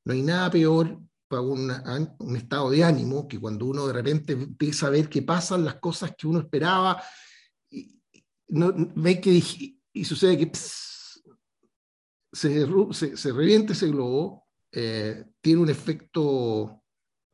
no 0.05 0.13
hay 0.13 0.23
nada 0.23 0.51
peor 0.51 1.01
un, 1.31 2.37
estado 2.37 2.71
de 2.71 2.85
ánimo 2.85 3.27
que 3.27 3.41
cuando 3.41 3.67
uno 3.67 3.87
de 3.87 3.93
repente 3.93 4.33
empieza 4.35 4.87
a 4.87 4.91
ver 4.91 5.09
que 5.09 5.23
pasan 5.23 5.65
las 5.65 5.77
cosas 5.77 6.15
que 6.17 6.27
uno 6.27 6.39
esperaba, 6.39 7.03
y, 7.71 8.01
no, 8.49 8.73
ve 8.95 9.21
que 9.21 9.43
y 9.93 10.05
sucede 10.05 10.39
que 10.39 10.51
se, 12.33 12.67
se, 13.17 13.33
revienta 13.33 13.73
ese 13.73 13.89
globo, 13.89 14.47
eh, 14.73 15.25
tiene 15.41 15.63
un 15.63 15.71
efecto 15.71 16.83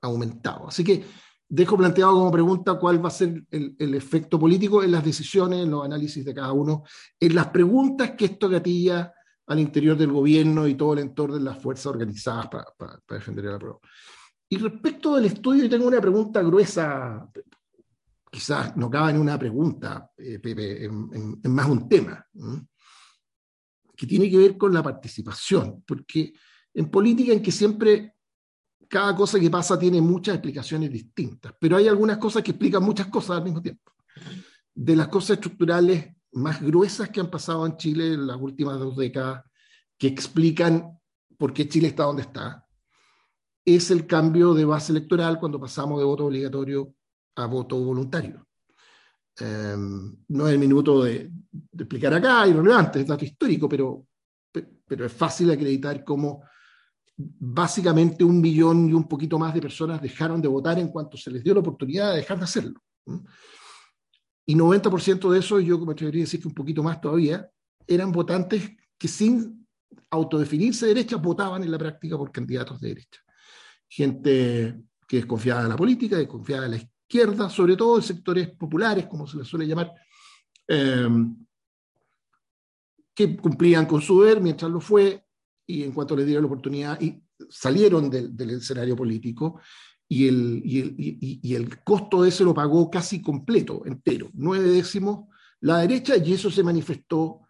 aumentado. 0.03 0.69
Así 0.69 0.85
que 0.85 1.05
dejo 1.49 1.77
planteado 1.77 2.13
como 2.13 2.31
pregunta 2.31 2.79
cuál 2.79 3.03
va 3.05 3.09
a 3.09 3.13
ser 3.13 3.43
el, 3.51 3.75
el, 3.79 3.95
efecto 3.95 4.39
político 4.39 4.83
en 4.83 4.93
las 4.93 5.05
decisiones, 5.05 5.61
en 5.61 5.71
los 5.71 5.85
análisis 5.85 6.25
de 6.25 6.35
cada 6.35 6.53
uno, 6.53 6.85
en 7.19 7.35
las 7.35 7.49
preguntas 7.49 8.13
que 8.13 8.27
esto 8.27 8.49
gatilla 8.49 9.13
al 9.51 9.59
interior 9.59 9.97
del 9.97 10.13
gobierno 10.13 10.69
y 10.69 10.77
todo 10.77 10.93
el 10.93 11.01
entorno 11.01 11.35
de 11.35 11.43
las 11.43 11.61
fuerzas 11.61 11.87
organizadas 11.87 12.47
para, 12.47 13.03
defender 13.09 13.47
la 13.47 13.59
prueba. 13.59 13.81
Y 14.49 14.57
respecto 14.59 15.17
del 15.17 15.25
estudio, 15.25 15.69
tengo 15.69 15.89
una 15.89 16.01
pregunta 16.01 16.41
gruesa, 16.41 17.29
quizás 18.31 18.77
no 18.77 18.89
cabe 18.89 19.11
en 19.11 19.19
una 19.19 19.37
pregunta, 19.37 20.09
eh, 20.17 20.39
Pepe, 20.39 20.85
en, 20.85 21.41
más 21.53 21.69
un 21.69 21.89
tema, 21.89 22.25
que 23.97 24.07
tiene 24.07 24.31
que 24.31 24.39
ver 24.39 24.57
con 24.57 24.73
la 24.73 24.85
participación, 24.85 25.83
porque 25.85 26.33
en 26.73 26.89
política 26.89 27.33
en 27.33 27.43
que 27.43 27.51
siempre 27.51 28.15
cada 28.89 29.17
cosa 29.17 29.41
que 29.41 29.51
pasa 29.51 29.77
tiene 29.77 30.01
muchas 30.01 30.37
explicaciones 30.37 30.93
distintas, 30.93 31.55
pero 31.61 31.77
hay 31.77 31.89
algunas 31.89 32.19
cosas 32.19 32.45
que 32.45 32.53
explican 32.53 32.85
muchas 32.85 33.09
cosas 33.09 33.39
al 33.39 33.45
mismo 33.45 33.61
tiempo. 33.61 33.91
De 34.73 34.95
las 34.95 35.09
cosas 35.09 35.31
estructurales 35.31 36.15
más 36.33 36.63
gruesas 36.63 37.09
que 37.11 37.21
han 37.21 37.31
pasado 37.31 37.67
en 37.67 37.77
Chile 37.77 38.15
en 38.15 38.27
las 38.27 38.37
últimas 38.37 38.79
dos 38.79 38.97
décadas, 38.97 39.45
que 39.99 40.07
explican 40.07 40.99
por 41.37 41.53
qué 41.53 41.69
Chile 41.69 41.89
está 41.89 42.05
donde 42.05 42.23
está, 42.23 42.67
es 43.65 43.91
el 43.91 44.07
cambio 44.07 44.55
de 44.55 44.65
base 44.65 44.93
electoral 44.93 45.39
cuando 45.39 45.61
pasamos 45.61 45.99
de 45.99 46.05
voto 46.05 46.27
obligatorio 46.27 46.95
a 47.37 47.47
voto 47.47 47.77
voluntario. 47.77 48.47
Em, 49.39 50.17
no 50.29 50.49
es 50.49 50.55
el 50.55 50.59
minuto 50.59 51.03
de, 51.03 51.31
explicar 51.73 52.15
acá, 52.15 52.47
irrelevante, 52.47 53.01
es 53.01 53.07
dato 53.07 53.25
histórico, 53.25 53.69
pero, 53.69 54.07
pero 54.87 55.07
es 55.07 55.13
fácil 55.13 55.51
acreditar 55.51 56.05
cómo 56.05 56.43
básicamente 57.17 58.25
un 58.25 58.41
millón 58.41 58.89
y 58.89 58.93
un 58.93 59.07
poquito 59.07 59.39
más 59.39 59.55
de 59.55 59.61
personas 59.61 60.01
dejaron 60.01 60.41
de 60.41 60.49
votar 60.49 60.79
en 60.79 60.89
cuanto 60.89 61.17
se 61.17 61.31
les 61.31 61.45
dio 61.45 61.55
la 61.55 61.61
oportunidad 61.61 62.11
de 62.11 62.19
dejar 62.19 62.39
de 62.39 62.45
hacerlo. 62.45 62.81
Y 64.51 64.57
90% 64.57 65.31
de 65.31 65.39
eso, 65.39 65.61
yo 65.61 65.79
me 65.79 65.93
atrevería 65.93 66.23
a 66.23 66.27
decir 66.27 66.41
que 66.41 66.49
un 66.49 66.55
poquito 66.55 66.83
más 66.83 67.01
todavía, 67.01 67.49
eran 67.87 68.11
votantes 68.11 68.69
que 68.99 69.07
sin 69.07 69.65
autodefinirse 70.11 70.87
de 70.87 70.95
derecha 70.95 71.19
votaban 71.19 71.63
en 71.63 71.71
la 71.71 71.79
práctica 71.79 72.19
por 72.19 72.33
candidatos 72.33 72.81
de 72.81 72.89
derecha. 72.89 73.21
Gente 73.89 74.83
que 75.07 75.19
desconfiaba 75.19 75.63
de 75.63 75.69
la 75.69 75.77
política, 75.77 76.17
desconfiaba 76.17 76.65
de 76.65 76.69
la 76.69 76.77
izquierda, 76.79 77.49
sobre 77.49 77.77
todo 77.77 77.99
en 77.99 78.03
sectores 78.03 78.51
populares, 78.51 79.07
como 79.07 79.25
se 79.25 79.37
les 79.37 79.47
suele 79.47 79.69
llamar, 79.69 79.93
em, 80.67 81.47
que 83.15 83.37
cumplían 83.37 83.87
con 83.87 84.03
su 84.03 84.21
deber 84.21 84.41
mientras 84.41 84.69
lo 84.69 84.81
fue, 84.81 85.27
y 85.65 85.85
en 85.85 85.93
cuanto 85.93 86.17
les 86.17 86.27
dieron 86.27 86.43
la 86.43 86.49
oportunidad, 86.49 87.01
y 87.01 87.23
salieron 87.49 88.11
del, 88.11 88.51
escenario 88.51 88.97
político, 88.97 89.61
y 90.13 90.27
el, 90.27 90.61
y, 90.65 91.55
el, 91.55 91.85
costo 91.85 92.23
de 92.23 92.31
ese 92.31 92.43
lo 92.43 92.53
pagó 92.53 92.91
casi 92.91 93.23
completo, 93.23 93.83
entero, 93.87 94.29
nueve 94.35 94.69
décimos 94.69 95.29
la 95.61 95.79
derecha, 95.79 96.17
y 96.17 96.33
eso 96.33 96.51
se 96.51 96.65
manifestó 96.65 97.43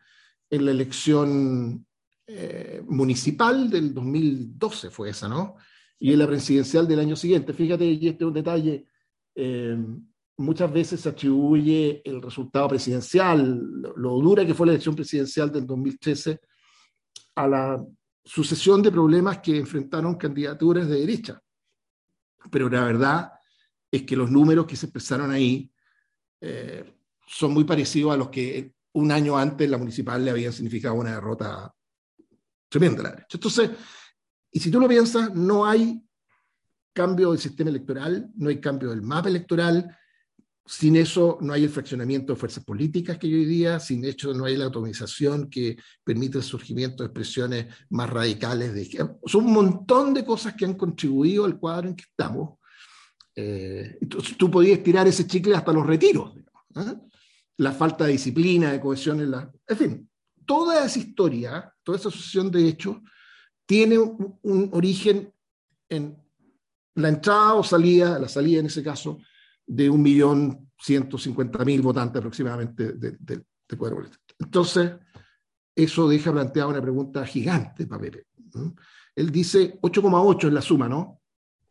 en 0.50 0.66
la 0.66 0.72
elección 0.72 1.86
eh, 2.26 2.82
municipal 2.86 3.70
del 3.70 3.94
2012, 3.94 4.90
fue 4.90 5.08
esa, 5.08 5.26
¿no? 5.26 5.56
Y 5.98 6.12
en 6.12 6.18
la 6.18 6.26
presidencial 6.26 6.86
del 6.86 7.00
año 7.00 7.16
siguiente. 7.16 7.54
Fíjate, 7.54 7.86
y 7.86 8.08
este 8.08 8.24
es 8.24 8.28
un 8.28 8.34
detalle, 8.34 8.86
eh, 9.34 9.78
muchas 10.36 10.70
veces 10.70 11.00
se 11.00 11.08
atribuye 11.08 12.02
el 12.04 12.20
resultado 12.20 12.68
presidencial, 12.68 13.58
lo, 13.96 14.20
dura 14.20 14.44
que 14.44 14.52
fue 14.52 14.66
la 14.66 14.72
elección 14.74 14.94
presidencial 14.94 15.50
del 15.50 15.66
2013, 15.66 16.38
a 17.36 17.48
la 17.48 17.82
sucesión 18.22 18.82
de 18.82 18.92
problemas 18.92 19.38
que 19.38 19.56
enfrentaron 19.56 20.16
candidaturas 20.16 20.86
de 20.88 21.00
derecha. 21.00 21.40
Pero 22.50 22.68
la 22.68 22.84
verdad 22.84 23.32
es 23.90 24.02
que 24.02 24.16
los 24.16 24.30
números 24.30 24.66
que 24.66 24.76
se 24.76 24.86
expresaron 24.86 25.30
ahí 25.30 25.72
eh, 26.40 26.96
son 27.26 27.52
muy 27.52 27.64
parecidos 27.64 28.12
a 28.12 28.16
los 28.16 28.28
que 28.28 28.74
un 28.92 29.12
año 29.12 29.36
antes 29.36 29.68
la 29.68 29.78
municipal 29.78 30.24
le 30.24 30.30
habían 30.30 30.52
significado 30.52 30.94
una 30.94 31.14
derrota 31.14 31.72
tremenda 32.68 33.02
la. 33.02 33.26
Entonces, 33.30 33.70
y 34.50 34.60
si 34.60 34.70
tú 34.70 34.80
lo 34.80 34.88
piensas, 34.88 35.34
no 35.34 35.66
hay 35.66 36.02
cambio 36.92 37.30
del 37.30 37.40
sistema 37.40 37.70
electoral, 37.70 38.30
no 38.36 38.48
hay 38.48 38.60
cambio 38.60 38.90
del 38.90 39.02
mapa 39.02 39.28
electoral, 39.28 39.96
sin 40.66 40.96
eso 40.96 41.38
no 41.40 41.52
hay 41.52 41.64
el 41.64 41.70
fraccionamiento 41.70 42.32
de 42.32 42.38
fuerzas 42.38 42.64
políticas 42.64 43.18
que 43.18 43.26
hoy 43.26 43.44
día, 43.44 43.80
sin 43.80 44.04
eso 44.04 44.32
no 44.34 44.44
hay 44.44 44.56
la 44.56 44.66
atomización 44.66 45.50
que 45.50 45.76
permite 46.04 46.38
el 46.38 46.44
surgimiento 46.44 47.02
de 47.02 47.08
expresiones 47.08 47.66
más 47.90 48.08
radicales. 48.08 48.74
De, 48.74 49.08
son 49.26 49.46
un 49.46 49.52
montón 49.52 50.14
de 50.14 50.24
cosas 50.24 50.54
que 50.54 50.64
han 50.64 50.74
contribuido 50.74 51.44
al 51.44 51.58
cuadro 51.58 51.88
en 51.88 51.96
que 51.96 52.04
estamos. 52.04 52.58
Eh, 53.34 53.98
tú 54.36 54.50
podías 54.50 54.82
tirar 54.82 55.08
ese 55.08 55.26
chicle 55.26 55.56
hasta 55.56 55.72
los 55.72 55.86
retiros. 55.86 56.36
¿eh? 56.76 56.96
La 57.56 57.72
falta 57.72 58.04
de 58.04 58.12
disciplina, 58.12 58.72
de 58.72 58.80
cohesión 58.80 59.20
en 59.20 59.30
la... 59.30 59.50
En 59.66 59.76
fin, 59.76 60.10
toda 60.46 60.84
esa 60.84 60.98
historia, 60.98 61.74
toda 61.82 61.98
esa 61.98 62.08
asociación 62.08 62.50
de 62.50 62.68
hechos, 62.68 62.96
tiene 63.66 63.98
un 63.98 64.70
origen 64.72 65.32
en 65.88 66.16
la 66.94 67.08
entrada 67.08 67.54
o 67.54 67.64
salida, 67.64 68.18
la 68.18 68.28
salida 68.28 68.60
en 68.60 68.66
ese 68.66 68.82
caso, 68.82 69.18
de 69.70 69.88
un 69.88 70.02
millón 70.02 70.70
ciento 70.76 71.16
cincuenta 71.16 71.64
mil 71.64 71.80
votantes 71.80 72.18
aproximadamente 72.18 72.92
del 72.94 73.16
de, 73.20 73.42
de 73.68 73.76
poder 73.76 73.94
político. 73.94 74.22
Entonces, 74.38 74.92
eso 75.76 76.08
deja 76.08 76.32
planteada 76.32 76.68
una 76.68 76.82
pregunta 76.82 77.24
gigante 77.24 77.86
para 77.86 78.02
Pepe. 78.02 78.26
Él 79.14 79.30
dice 79.30 79.78
8,8 79.80 80.48
es 80.48 80.52
la 80.52 80.62
suma, 80.62 80.88
¿no? 80.88 81.20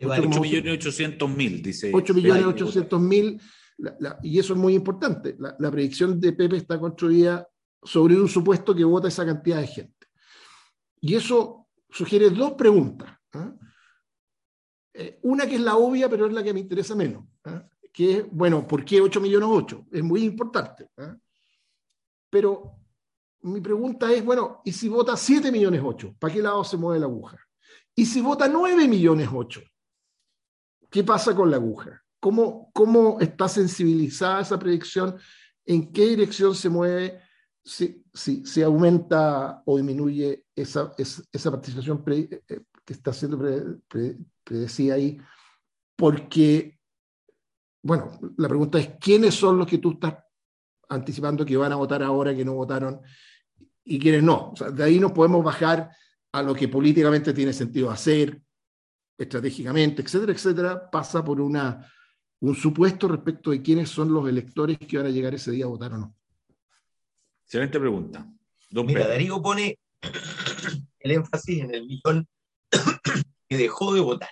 8 0.02 0.40
millones 0.40 0.74
800 0.76 1.30
mil, 1.30 1.62
dice. 1.62 1.92
8 1.94 2.14
millones 2.14 2.46
800 2.46 3.02
mil, 3.02 3.42
y 4.24 4.40
eso 4.40 4.54
es 4.54 4.60
muy 4.60 4.76
importante. 4.76 5.36
La, 5.38 5.56
la, 5.60 5.70
predicción 5.70 6.20
de 6.22 6.32
Pepe 6.32 6.56
está 6.56 6.80
construida 6.80 7.46
sobre 7.84 8.16
un 8.16 8.30
supuesto 8.30 8.74
que 8.74 8.86
vota 8.86 9.10
esa 9.10 9.26
cantidad 9.26 9.60
de 9.60 9.68
gente. 9.68 10.08
Y 11.02 11.16
eso 11.16 11.68
sugiere 11.90 12.30
dos 12.30 12.54
preguntas. 12.54 13.10
Eh, 14.94 15.20
una 15.24 15.46
que 15.46 15.56
es 15.56 15.62
la 15.62 15.76
obvia, 15.76 16.10
pero 16.10 16.28
es 16.28 16.34
la 16.34 16.44
que 16.44 16.54
me 16.54 16.62
interesa 16.62 16.96
menos 16.96 17.26
que 18.00 18.26
bueno, 18.32 18.66
¿por 18.66 18.86
qué 18.86 19.02
8 19.02 19.20
millones 19.20 19.50
8? 19.52 19.88
Es 19.92 20.02
muy 20.02 20.24
importante. 20.24 20.88
¿eh? 20.96 21.16
Pero 22.30 22.78
mi 23.42 23.60
pregunta 23.60 24.10
es, 24.14 24.24
bueno, 24.24 24.62
¿y 24.64 24.72
si 24.72 24.88
vota 24.88 25.18
7 25.18 25.52
millones 25.52 25.82
8? 25.84 26.16
¿Para 26.18 26.34
qué 26.34 26.42
lado 26.42 26.64
se 26.64 26.78
mueve 26.78 27.02
la 27.02 27.08
aguja? 27.08 27.38
¿Y 27.94 28.06
si 28.06 28.22
vota 28.22 28.48
9 28.48 28.88
millones 28.88 29.28
8? 29.30 29.62
¿Qué 30.90 31.04
pasa 31.04 31.36
con 31.36 31.52
la 31.52 31.58
aguja? 31.58 32.02
¿Cómo, 32.22 32.72
¿Cómo 32.72 33.20
está 33.20 33.50
sensibilizada 33.50 34.44
esa 34.44 34.58
predicción? 34.58 35.18
¿En 35.66 35.92
qué 35.92 36.08
dirección 36.08 36.56
se 36.56 36.70
mueve? 36.70 37.20
Si, 37.66 38.06
si, 38.14 38.46
si 38.46 38.62
aumenta 38.62 39.62
o 39.66 39.76
disminuye 39.76 40.46
esa, 40.56 40.94
esa, 40.98 41.52
participación 41.52 42.02
eh, 42.08 42.44
eh, 42.48 42.62
que 42.86 42.94
está 42.94 43.12
siendo 43.12 43.38
predecida 44.46 44.94
ahí, 44.94 45.20
porque 45.98 46.79
bueno, 47.82 48.20
la 48.38 48.48
pregunta 48.48 48.80
es, 48.80 48.92
¿quiénes 49.00 49.36
son 49.36 49.58
los 49.58 49.68
que 49.68 49.78
tú 49.78 49.92
estás 49.92 50.16
anticipando 50.90 51.46
que 51.46 51.58
van 51.58 51.72
a 51.72 51.76
votar 51.76 52.04
ahora, 52.04 52.36
que 52.36 52.46
no 52.46 52.54
votaron, 52.54 53.02
y 53.84 54.00
quiénes 54.00 54.24
no? 54.24 54.54
de 54.74 54.84
ahí 54.84 55.00
nos 55.00 55.12
podemos 55.12 55.44
bajar 55.44 55.90
a 56.32 56.44
lo 56.44 56.54
que 56.54 56.68
políticamente 56.68 57.34
tiene 57.34 57.54
sentido 57.54 57.90
hacer, 57.90 58.42
estratégicamente, 59.18 60.02
etcétera, 60.02 60.32
etcétera, 60.32 60.90
pasa 60.90 61.24
por 61.24 61.42
una, 61.42 61.92
un 62.42 62.56
supuesto 62.56 63.08
respecto 63.08 63.52
de 63.52 63.62
quiénes 63.62 63.90
son 63.90 64.14
los 64.14 64.28
electores 64.28 64.78
que 64.78 64.98
van 64.98 65.08
a 65.08 65.10
llegar 65.10 65.34
ese 65.34 65.52
día 65.52 65.66
a 65.66 65.70
votar 65.70 65.94
o 65.94 65.98
no. 65.98 66.16
Excelente 67.44 67.80
pregunta. 67.80 68.28
Mira, 68.72 69.08
Darío 69.08 69.42
pone 69.42 69.80
el 71.00 71.12
énfasis 71.12 71.64
en 71.64 71.74
el 71.74 71.86
millón 71.88 72.28
que 73.48 73.58
dejó 73.58 73.94
de 73.94 74.02
votar. 74.02 74.30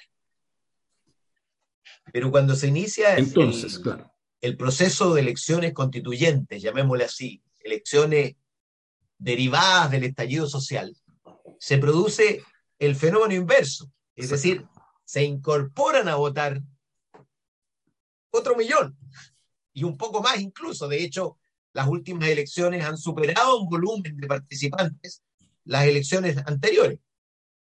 Pero 2.13 2.31
cuando 2.31 2.55
se 2.55 2.67
inicia 2.67 3.17
Entonces, 3.17 3.81
el, 3.85 4.05
el 4.41 4.57
proceso 4.57 5.13
de 5.13 5.21
elecciones 5.21 5.73
constituyentes, 5.73 6.61
llamémosle 6.61 7.05
así, 7.05 7.43
elecciones 7.59 8.35
derivadas 9.17 9.91
del 9.91 10.05
estallido 10.05 10.47
social, 10.47 10.95
se 11.59 11.77
produce 11.77 12.43
el 12.79 12.95
fenómeno 12.95 13.33
inverso. 13.33 13.91
Es 14.15 14.29
decir, 14.29 14.65
se 15.05 15.23
incorporan 15.23 16.07
a 16.07 16.15
votar 16.15 16.61
otro 18.29 18.55
millón 18.55 18.97
y 19.73 19.83
un 19.83 19.97
poco 19.97 20.21
más 20.21 20.39
incluso. 20.39 20.87
De 20.87 21.03
hecho, 21.03 21.37
las 21.73 21.87
últimas 21.87 22.29
elecciones 22.29 22.83
han 22.83 22.97
superado 22.97 23.61
un 23.61 23.69
volumen 23.69 24.17
de 24.17 24.27
participantes 24.27 25.23
las 25.65 25.85
elecciones 25.85 26.37
anteriores. 26.45 26.99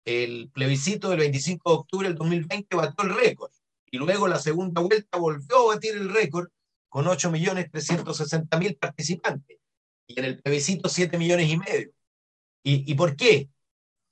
El 0.05 0.51
plebiscito 0.53 1.11
del 1.11 1.21
25 1.21 1.71
de 1.71 1.77
octubre 1.77 2.09
del 2.09 2.17
2020 2.17 2.75
batió 2.77 3.05
el 3.05 3.15
récord 3.15 3.53
y 3.93 3.99
luego 3.99 4.27
la 4.27 4.39
segunda 4.39 4.81
vuelta 4.81 5.19
volvió 5.19 5.71
a 5.71 5.75
batir 5.75 5.93
el 5.93 6.09
récord 6.09 6.49
con 6.89 7.05
8.360.000 7.05 8.79
participantes 8.79 9.59
y 10.07 10.19
en 10.19 10.25
el 10.25 10.43
plebiscito 10.43 10.89
7 10.89 11.17
millones 11.19 11.49
y 11.49 11.59
medio. 11.59 11.91
¿Y, 12.65 12.91
¿Y 12.91 12.95
por 12.95 13.17
qué? 13.17 13.51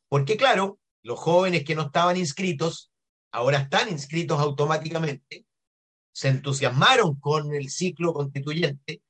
Porque 0.09 0.37
claro, 0.37 0.79
los 1.03 1.19
jóvenes 1.19 1.65
que 1.65 1.75
no 1.75 1.83
estaban 1.83 2.17
inscritos 2.17 2.93
ahora 3.33 3.59
están 3.59 3.89
inscritos 3.89 4.39
automáticamente, 4.39 5.47
se 6.13 6.29
entusiasmaron 6.29 7.19
con 7.19 7.55
el 7.55 7.71
ciclo 7.71 8.13
constituyente, 8.13 9.03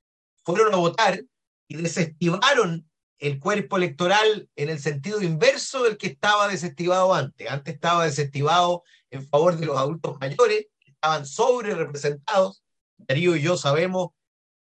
fueron 0.44 0.72
a 0.72 0.76
votar 0.76 1.20
y 1.66 1.76
desestimaron 1.76 2.89
el 3.20 3.38
cuerpo 3.38 3.76
electoral 3.76 4.48
en 4.56 4.70
el 4.70 4.80
sentido 4.80 5.22
inverso 5.22 5.82
del 5.84 5.98
que 5.98 6.08
estaba 6.08 6.48
desestimado 6.48 7.14
antes. 7.14 7.48
Antes 7.50 7.74
estaba 7.74 8.06
desestimado 8.06 8.82
en 9.10 9.26
favor 9.28 9.56
de 9.56 9.66
los 9.66 9.76
adultos 9.76 10.16
mayores, 10.18 10.66
estaban 10.84 11.26
sobre 11.26 11.74
representados, 11.74 12.62
Darío 12.96 13.36
y 13.36 13.42
yo 13.42 13.56
sabemos 13.56 14.10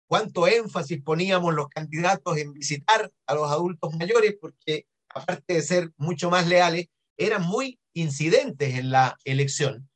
cuánto 0.07 0.47
énfasis 0.47 1.01
poníamos 1.01 1.53
los 1.53 1.69
candidatos 1.69 2.37
en 2.37 2.53
visitar 2.53 3.11
a 3.27 3.33
los 3.33 3.49
adultos 3.49 3.93
mayores, 3.95 4.35
porque 4.39 4.85
aparte 5.09 5.53
de 5.53 5.61
ser 5.61 5.91
mucho 5.97 6.29
más 6.29 6.47
leales, 6.47 6.87
eran 7.17 7.43
muy 7.43 7.79
incidentes 7.93 8.75
en 8.75 8.91
la 8.91 9.17
elección. 9.23 9.89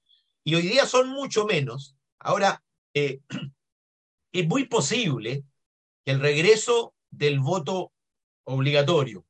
Y 0.43 0.56
hoy 0.56 0.63
día 0.63 0.86
son 0.86 1.10
mucho 1.10 1.45
menos. 1.45 1.95
Ahora, 2.19 2.63
eh, 2.93 3.21
es 4.32 4.47
muy 4.47 4.67
posible 4.67 5.43
que 6.06 6.12
el 6.12 6.19
regreso 6.19 6.93
del 7.10 7.39
voto 7.39 7.91
obligatorio 8.45 9.25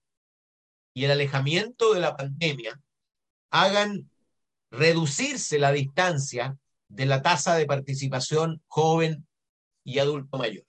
y 0.93 1.05
el 1.05 1.11
alejamiento 1.11 1.93
de 1.93 1.99
la 1.99 2.15
pandemia 2.15 2.79
hagan 3.51 4.09
reducirse 4.71 5.59
la 5.59 5.71
distancia 5.71 6.57
de 6.87 7.05
la 7.05 7.21
tasa 7.21 7.55
de 7.55 7.65
participación 7.65 8.61
joven 8.67 9.27
y 9.83 9.99
adulto 9.99 10.37
mayor. 10.37 10.65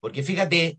Porque 0.00 0.22
fíjate 0.22 0.78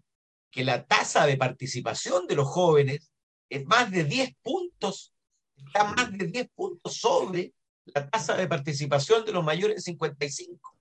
que 0.51 0.63
la 0.63 0.85
tasa 0.85 1.25
de 1.25 1.37
participación 1.37 2.27
de 2.27 2.35
los 2.35 2.47
jóvenes 2.47 3.11
es 3.49 3.65
más 3.65 3.91
de 3.91 4.03
10 4.03 4.35
puntos, 4.41 5.13
está 5.55 5.83
más 5.83 6.11
de 6.11 6.27
10 6.27 6.49
puntos 6.55 6.95
sobre 6.97 7.53
la 7.85 8.09
tasa 8.09 8.35
de 8.35 8.47
participación 8.47 9.25
de 9.25 9.31
los 9.31 9.43
mayores 9.43 9.77
de 9.77 9.81
55. 9.81 10.77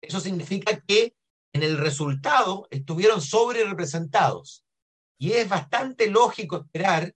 Eso 0.00 0.20
significa 0.20 0.80
que 0.80 1.14
en 1.52 1.62
el 1.62 1.78
resultado 1.78 2.68
estuvieron 2.70 3.20
sobre 3.20 3.64
representados. 3.64 4.65
Y 5.18 5.32
es 5.32 5.48
bastante 5.48 6.08
lógico 6.08 6.58
esperar 6.58 7.14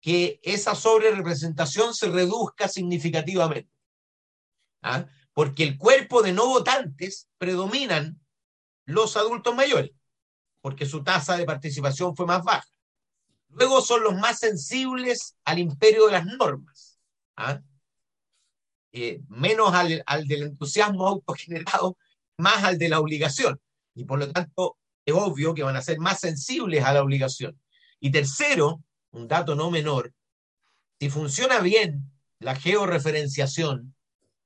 que 0.00 0.40
esa 0.42 0.74
sobre 0.74 1.12
representación 1.12 1.94
se 1.94 2.08
reduzca 2.08 2.68
significativamente. 2.68 3.70
¿Ah? 4.82 5.06
Porque 5.32 5.62
el 5.62 5.78
cuerpo 5.78 6.22
de 6.22 6.32
no 6.32 6.46
votantes 6.48 7.28
predominan 7.38 8.20
los 8.84 9.16
adultos 9.16 9.54
mayores, 9.54 9.92
porque 10.60 10.86
su 10.86 11.04
tasa 11.04 11.36
de 11.36 11.44
participación 11.44 12.16
fue 12.16 12.26
más 12.26 12.42
baja. 12.42 12.66
Luego 13.48 13.80
son 13.80 14.02
los 14.02 14.14
más 14.14 14.40
sensibles 14.40 15.36
al 15.44 15.58
imperio 15.58 16.06
de 16.06 16.12
las 16.12 16.26
normas, 16.26 16.98
¿ah? 17.36 17.60
eh, 18.92 19.22
menos 19.28 19.72
al, 19.72 20.02
al 20.06 20.26
del 20.26 20.42
entusiasmo 20.42 21.06
autogenerado, 21.06 21.96
más 22.38 22.64
al 22.64 22.78
de 22.78 22.88
la 22.88 22.98
obligación. 22.98 23.60
Y 23.94 24.04
por 24.04 24.18
lo 24.18 24.32
tanto, 24.32 24.78
es 25.04 25.14
obvio 25.14 25.54
que 25.54 25.62
van 25.62 25.76
a 25.76 25.82
ser 25.82 25.98
más 25.98 26.20
sensibles 26.20 26.84
a 26.84 26.92
la 26.92 27.02
obligación. 27.02 27.60
Y 28.00 28.10
tercero, 28.10 28.82
un 29.10 29.28
dato 29.28 29.54
no 29.54 29.70
menor, 29.70 30.12
si 31.00 31.10
funciona 31.10 31.60
bien 31.60 32.12
la 32.38 32.54
georreferenciación 32.54 33.94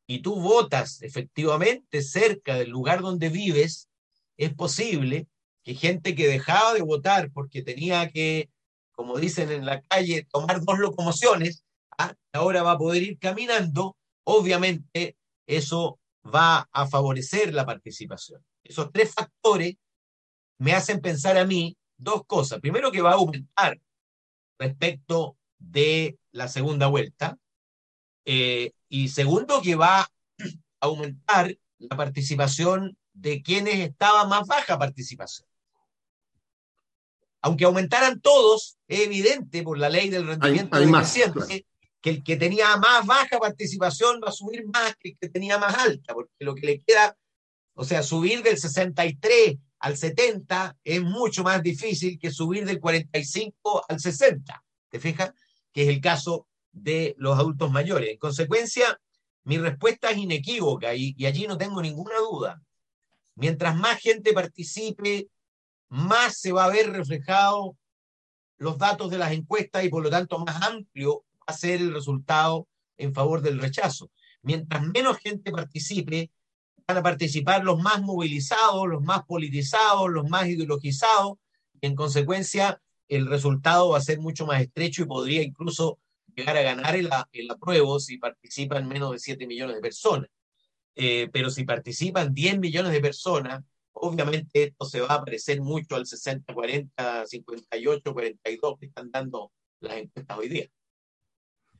y 0.07 0.21
tú 0.21 0.41
votas 0.41 1.03
efectivamente 1.03 2.03
cerca 2.03 2.55
del 2.55 2.71
lugar 2.71 3.03
donde 3.03 3.29
vives, 3.29 3.89
es 4.37 4.55
posible 4.55 5.27
que 5.63 5.75
gente 5.75 6.15
que 6.15 6.29
dejaba 6.29 6.75
de 6.75 6.83
votar 6.83 7.31
porque 7.33 7.63
tenía 7.63 8.11
que, 8.11 8.51
como 8.93 9.19
dicen 9.19 9.51
en 9.51 9.67
la 9.67 9.83
calle, 9.83 10.27
tomar 10.31 10.65
dos 10.65 10.79
locomociones, 10.79 11.65
¿ah? 11.99 12.15
ahora 12.33 12.63
va 12.63 12.73
a 12.73 12.79
poder 12.79 13.03
ir 13.03 13.19
caminando, 13.19 13.97
obviamente 14.25 15.17
eso 15.47 15.99
va 16.25 16.69
a 16.73 16.87
favorecer 16.87 17.53
la 17.53 17.67
participación. 17.67 18.45
Esos 18.63 18.91
tres 18.93 19.13
factores 19.13 19.75
me 20.59 20.73
hacen 20.73 21.01
pensar 21.01 21.37
a 21.37 21.45
mí 21.45 21.77
dos 21.97 22.25
cosas. 22.27 22.61
Primero 22.61 22.91
que 22.91 23.03
va 23.03 23.11
a 23.11 23.15
aumentar 23.15 23.79
respecto 24.59 25.37
de 25.59 26.19
la 26.33 26.49
segunda 26.49 26.87
vuelta. 26.87 27.39
Eh, 28.25 28.73
y 28.89 29.09
segundo 29.09 29.63
que 29.63 29.75
va 29.75 30.01
a 30.01 30.09
aumentar 30.81 31.57
la 31.79 31.97
participación 31.97 32.97
de 33.13 33.43
quienes 33.43 33.77
estaban 33.77 34.29
más 34.29 34.47
baja 34.47 34.79
participación. 34.79 35.49
Aunque 37.43 37.65
aumentaran 37.65 38.21
todos, 38.21 38.77
es 38.89 39.01
evidente 39.01 39.63
por 39.63 39.79
la 39.79 39.89
ley 39.89 40.09
del 40.09 40.27
rendimiento 40.27 40.77
hay, 40.77 40.87
más, 40.87 41.17
que 42.01 42.11
el 42.11 42.25
que 42.25 42.37
tenía 42.37 42.77
más 42.77 43.07
baja 43.07 43.39
participación 43.39 44.21
va 44.23 44.29
a 44.29 44.33
subir 44.33 44.67
más 44.67 44.97
que 44.97 45.11
el 45.11 45.19
que 45.19 45.29
tenía 45.29 45.59
más 45.59 45.77
alta, 45.77 46.15
porque 46.15 46.33
lo 46.41 46.55
que 46.55 46.67
le 46.67 46.81
queda, 46.81 47.17
o 47.75 47.85
sea, 47.85 48.03
subir 48.03 48.43
del 48.43 48.59
63 48.59 49.59
al 49.79 49.97
70 49.97 50.79
es 50.83 51.03
mucho 51.03 51.43
más 51.43 51.63
difícil 51.63 52.19
que 52.19 52.31
subir 52.31 52.65
del 52.65 52.81
45 52.81 53.85
al 53.89 54.01
60. 54.01 54.65
¿Te 54.89 55.01
fijas? 55.01 55.33
Que 55.73 55.83
es 55.83 55.89
el 55.89 56.01
caso 56.01 56.47
de 56.73 57.15
los 57.19 57.39
adultos 57.39 57.71
mayores. 57.71 58.11
En 58.11 58.19
consecuencia, 58.19 58.99
mi 59.45 59.59
respuesta 59.59 60.11
es 60.11 60.19
inequívoca 60.19 60.95
y, 60.95 61.15
allí 61.25 61.47
no 61.47 61.57
tengo 61.57 61.81
ninguna 61.81 62.19
duda. 62.19 62.63
Mientras 63.35 63.77
más 63.77 64.01
gente 64.01 64.33
participe, 64.33 65.29
más 65.89 66.39
se 66.39 66.53
va 66.53 66.65
a 66.65 66.71
ver 66.71 66.91
reflejado 66.91 67.77
los 68.59 68.79
datos 68.79 69.11
de 69.11 69.19
las 69.19 69.33
encuestas 69.33 69.85
y 69.85 69.89
por 69.89 70.03
lo 70.03 70.11
tanto 70.11 70.39
más 70.39 70.63
amplio 70.63 71.25
va 71.33 71.45
a 71.47 71.53
ser 71.53 71.81
el 71.81 71.93
resultado 71.93 72.67
en 72.97 73.15
favor 73.15 73.43
del 73.43 73.61
rechazo. 73.61 74.11
Mientras 74.43 74.83
menos 74.83 75.19
gente 75.19 75.53
participe, 75.53 76.31
van 76.87 76.99
a 76.99 77.03
participar 77.03 77.65
los 77.65 77.81
más 77.81 78.01
movilizados, 78.03 78.87
los 78.87 79.03
más 79.03 79.25
politizados, 79.25 80.09
los 80.09 80.29
más 80.29 80.47
ideologizados, 80.47 81.39
y 81.81 81.87
en 81.87 81.97
consecuencia 81.97 82.81
el 83.09 83.27
resultado 83.27 83.91
va 83.91 83.99
a 83.99 84.03
ser 84.03 84.19
mucho 84.21 84.47
más 84.47 84.61
estrecho 84.61 85.03
y 85.03 85.07
podría 85.07 85.43
incluso 85.43 85.99
llegar 86.35 86.57
a 86.57 86.63
ganar 86.63 86.95
el, 86.97 87.09
el 87.33 87.51
apruebo 87.51 87.99
si 87.99 88.19
participan 88.19 88.89
menos 88.89 89.13
de 89.13 89.19
7 89.19 89.47
millones 89.47 89.77
de 89.77 89.83
personas. 89.83 90.29
Eh, 90.95 91.29
pero 91.33 91.51
si 91.51 91.65
participan 91.65 92.33
10 92.33 92.59
millones 92.59 92.93
de 92.93 93.01
personas, 93.01 93.63
obviamente 93.93 94.65
esto 94.65 94.85
se 94.87 95.01
va 95.01 95.15
a 95.15 95.25
parecer 95.25 95.61
mucho 95.61 95.95
al 95.95 96.07
60, 96.07 96.53
40, 96.55 97.27
58, 97.27 98.13
42 98.13 98.79
que 98.79 98.87
están 98.87 99.11
dando 99.11 99.53
las 99.81 99.97
encuestas 99.99 100.39
hoy 100.39 100.49
día. 100.49 100.67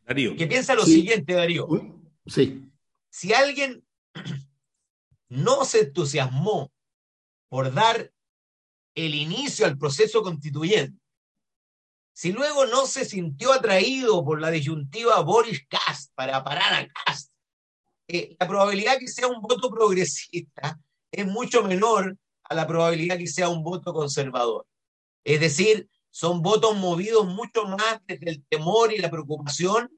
Darío. 0.05 0.37
Que 0.37 0.47
piensa 0.47 0.75
lo 0.75 0.85
siguiente, 0.85 1.33
Darío. 1.33 1.67
Sí. 2.27 2.71
Si 3.11 3.33
alguien 3.33 3.83
no 5.29 5.65
se 5.65 5.81
entusiasmó 5.81 6.73
por 7.49 7.73
dar 7.73 8.13
el 8.95 9.15
inicio 9.15 9.67
al 9.67 9.79
proceso 9.79 10.23
constituyente, 10.23 11.01
si 12.17 12.33
luego 12.33 12.65
no 12.65 12.87
se 12.87 13.05
sintió 13.05 13.53
atraído 13.53 14.25
por 14.25 14.41
la 14.41 14.51
disyuntiva 14.51 15.21
Boris 15.21 15.67
Cast 15.69 16.15
para 16.15 16.43
parar 16.43 16.73
a 16.73 16.89
Cast, 16.89 17.31
eh, 18.09 18.37
la 18.41 18.49
probabilidad 18.49 18.99
que 18.99 19.09
sea 19.09 19.27
un 19.27 19.43
voto 19.43 19.71
progresista 19.71 20.81
es 21.11 21.27
mucho 21.27 21.63
menor 21.63 22.17
a 22.45 22.55
la 22.55 22.67
probabilidad 22.67 23.19
que 23.19 23.27
sea 23.27 23.51
un 23.51 23.63
voto 23.63 23.93
conservador. 23.93 24.67
Es 25.25 25.41
decir, 25.41 25.91
son 26.11 26.41
votos 26.41 26.75
movidos 26.79 27.27
mucho 27.27 27.65
más 27.67 28.01
desde 28.07 28.31
el 28.31 28.45
temor 28.47 28.95
y 28.95 28.99
la 28.99 29.11
preocupación 29.11 29.91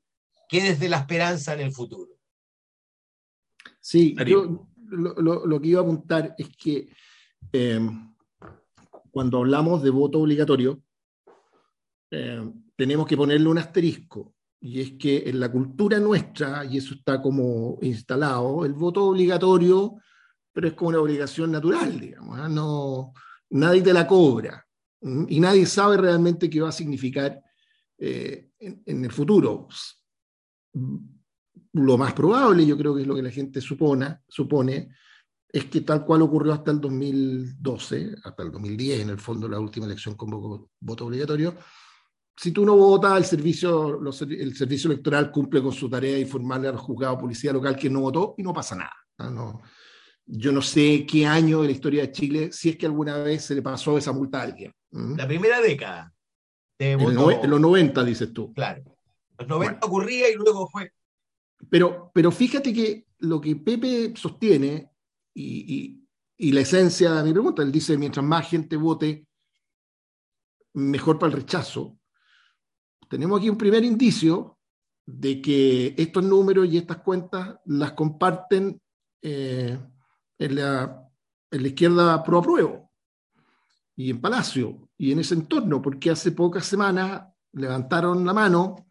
que 0.48 0.60
desde 0.60 0.88
la 0.88 0.98
esperanza 0.98 1.54
en 1.54 1.60
el 1.60 1.72
futuro. 1.72 2.10
Sí, 3.80 4.16
yo 4.26 4.67
lo, 4.90 5.60
que 5.60 5.68
iba 5.68 5.80
a 5.80 5.82
apuntar 5.82 6.34
es 6.38 6.48
que 6.56 6.88
eh, 7.52 7.80
cuando 9.10 9.38
hablamos 9.38 9.82
de 9.82 9.90
voto 9.90 10.20
obligatorio, 10.20 10.82
eh, 12.10 12.52
tenemos 12.76 13.06
que 13.06 13.16
ponerle 13.16 13.48
un 13.48 13.58
asterisco, 13.58 14.34
y 14.60 14.80
es 14.80 14.92
que 14.92 15.28
en 15.28 15.40
la 15.40 15.50
cultura 15.50 15.98
nuestra, 15.98 16.64
y 16.64 16.78
eso 16.78 16.94
está 16.94 17.20
como 17.20 17.78
instalado, 17.82 18.64
el 18.64 18.72
voto 18.72 19.04
obligatorio, 19.04 19.96
pero 20.52 20.68
es 20.68 20.74
como 20.74 20.90
una 20.90 21.00
obligación 21.00 21.52
natural, 21.52 21.98
digamos, 21.98 22.38
¿ah? 22.38 22.48
no, 22.48 23.12
nadie 23.50 23.82
te 23.82 23.92
la 23.92 24.06
cobra, 24.06 24.64
y 25.00 25.38
nadie 25.38 25.66
sabe 25.66 25.96
realmente 25.96 26.50
qué 26.50 26.60
va 26.60 26.70
a 26.70 26.72
significar 26.72 27.40
eh, 27.98 28.50
en, 28.58 28.82
en, 28.84 29.04
el 29.04 29.12
futuro 29.12 29.68
lo 31.78 31.98
más 31.98 32.12
probable, 32.12 32.66
yo 32.66 32.76
creo 32.76 32.94
que 32.94 33.02
es 33.02 33.06
lo 33.06 33.14
que 33.14 33.22
la 33.22 33.30
gente 33.30 33.60
supone, 33.60 34.18
supone, 34.28 34.90
es 35.50 35.64
que 35.66 35.80
tal 35.80 36.04
cual 36.04 36.22
ocurrió 36.22 36.52
hasta 36.52 36.70
el 36.70 36.80
2012, 36.80 38.16
hasta 38.22 38.42
el 38.42 38.52
2010, 38.52 39.00
en 39.00 39.10
el 39.10 39.18
fondo, 39.18 39.48
la 39.48 39.58
última 39.58 39.86
elección 39.86 40.14
con 40.14 40.30
voto 40.80 41.06
obligatorio, 41.06 41.54
si 42.36 42.52
tú 42.52 42.64
no 42.64 42.76
votas, 42.76 43.16
el 43.18 43.24
servicio, 43.24 44.00
el 44.28 44.56
servicio 44.56 44.92
electoral 44.92 45.30
cumple 45.32 45.60
con 45.60 45.72
su 45.72 45.90
tarea 45.90 46.14
de 46.14 46.20
informarle 46.20 46.68
al 46.68 46.76
juzgado 46.76 47.16
de 47.16 47.22
policía 47.22 47.52
local 47.52 47.74
que 47.74 47.90
no 47.90 48.00
votó 48.00 48.34
y 48.38 48.42
no 48.42 48.52
pasa 48.52 48.76
nada. 48.76 48.94
¿no? 49.32 49.60
yo 50.30 50.52
no 50.52 50.60
sé 50.60 51.06
qué 51.06 51.26
año 51.26 51.62
de 51.62 51.68
la 51.68 51.72
historia 51.72 52.02
de 52.02 52.12
Chile, 52.12 52.52
si 52.52 52.68
es 52.68 52.76
que 52.76 52.86
alguna 52.86 53.16
vez 53.18 53.46
se 53.46 53.54
le 53.54 53.62
pasó 53.62 53.96
esa 53.96 54.12
multa 54.12 54.40
a 54.40 54.42
alguien. 54.42 54.72
La 54.90 55.26
primera 55.26 55.60
década. 55.60 56.12
en, 56.78 57.14
los 57.14 57.60
90, 57.60 58.04
dices 58.04 58.32
tú. 58.32 58.52
Claro. 58.52 58.82
Los 59.38 59.48
90 59.48 59.86
ocurría 59.86 60.30
y 60.30 60.34
luego 60.34 60.68
fue 60.68 60.92
pero, 61.70 62.10
pero 62.14 62.30
fíjate 62.30 62.72
que 62.72 63.06
lo 63.18 63.40
que 63.40 63.56
Pepe 63.56 64.14
sostiene 64.16 64.92
y, 65.34 66.04
la 66.38 66.60
esencia 66.60 67.14
de 67.14 67.24
mi 67.24 67.32
pregunta, 67.32 67.62
él 67.62 67.72
dice, 67.72 67.98
mientras 67.98 68.24
más 68.24 68.48
gente 68.48 68.76
vote, 68.76 69.26
mejor 70.74 71.18
para 71.18 71.32
el 71.32 71.40
rechazo. 71.40 71.98
Tenemos 73.08 73.40
aquí 73.40 73.50
un 73.50 73.58
primer 73.58 73.84
indicio 73.84 74.58
de 75.04 75.42
que 75.42 75.94
estos 75.96 76.22
números 76.22 76.68
y 76.68 76.78
estas 76.78 76.98
cuentas 76.98 77.56
las 77.64 77.92
comparten 77.92 78.80
eh, 79.20 79.78
en 80.38 80.54
la 80.54 81.08
en 81.50 81.62
la 81.62 81.68
izquierda 81.68 82.22
pro 82.22 82.38
apruebo 82.38 82.92
y 83.96 84.10
en 84.10 84.20
Palacio 84.20 84.88
y 84.96 85.12
en 85.12 85.20
ese 85.20 85.34
entorno, 85.34 85.82
porque 85.82 86.10
hace 86.10 86.32
pocas 86.32 86.66
semanas 86.66 87.22
levantaron 87.52 88.24
la 88.24 88.32
mano 88.32 88.86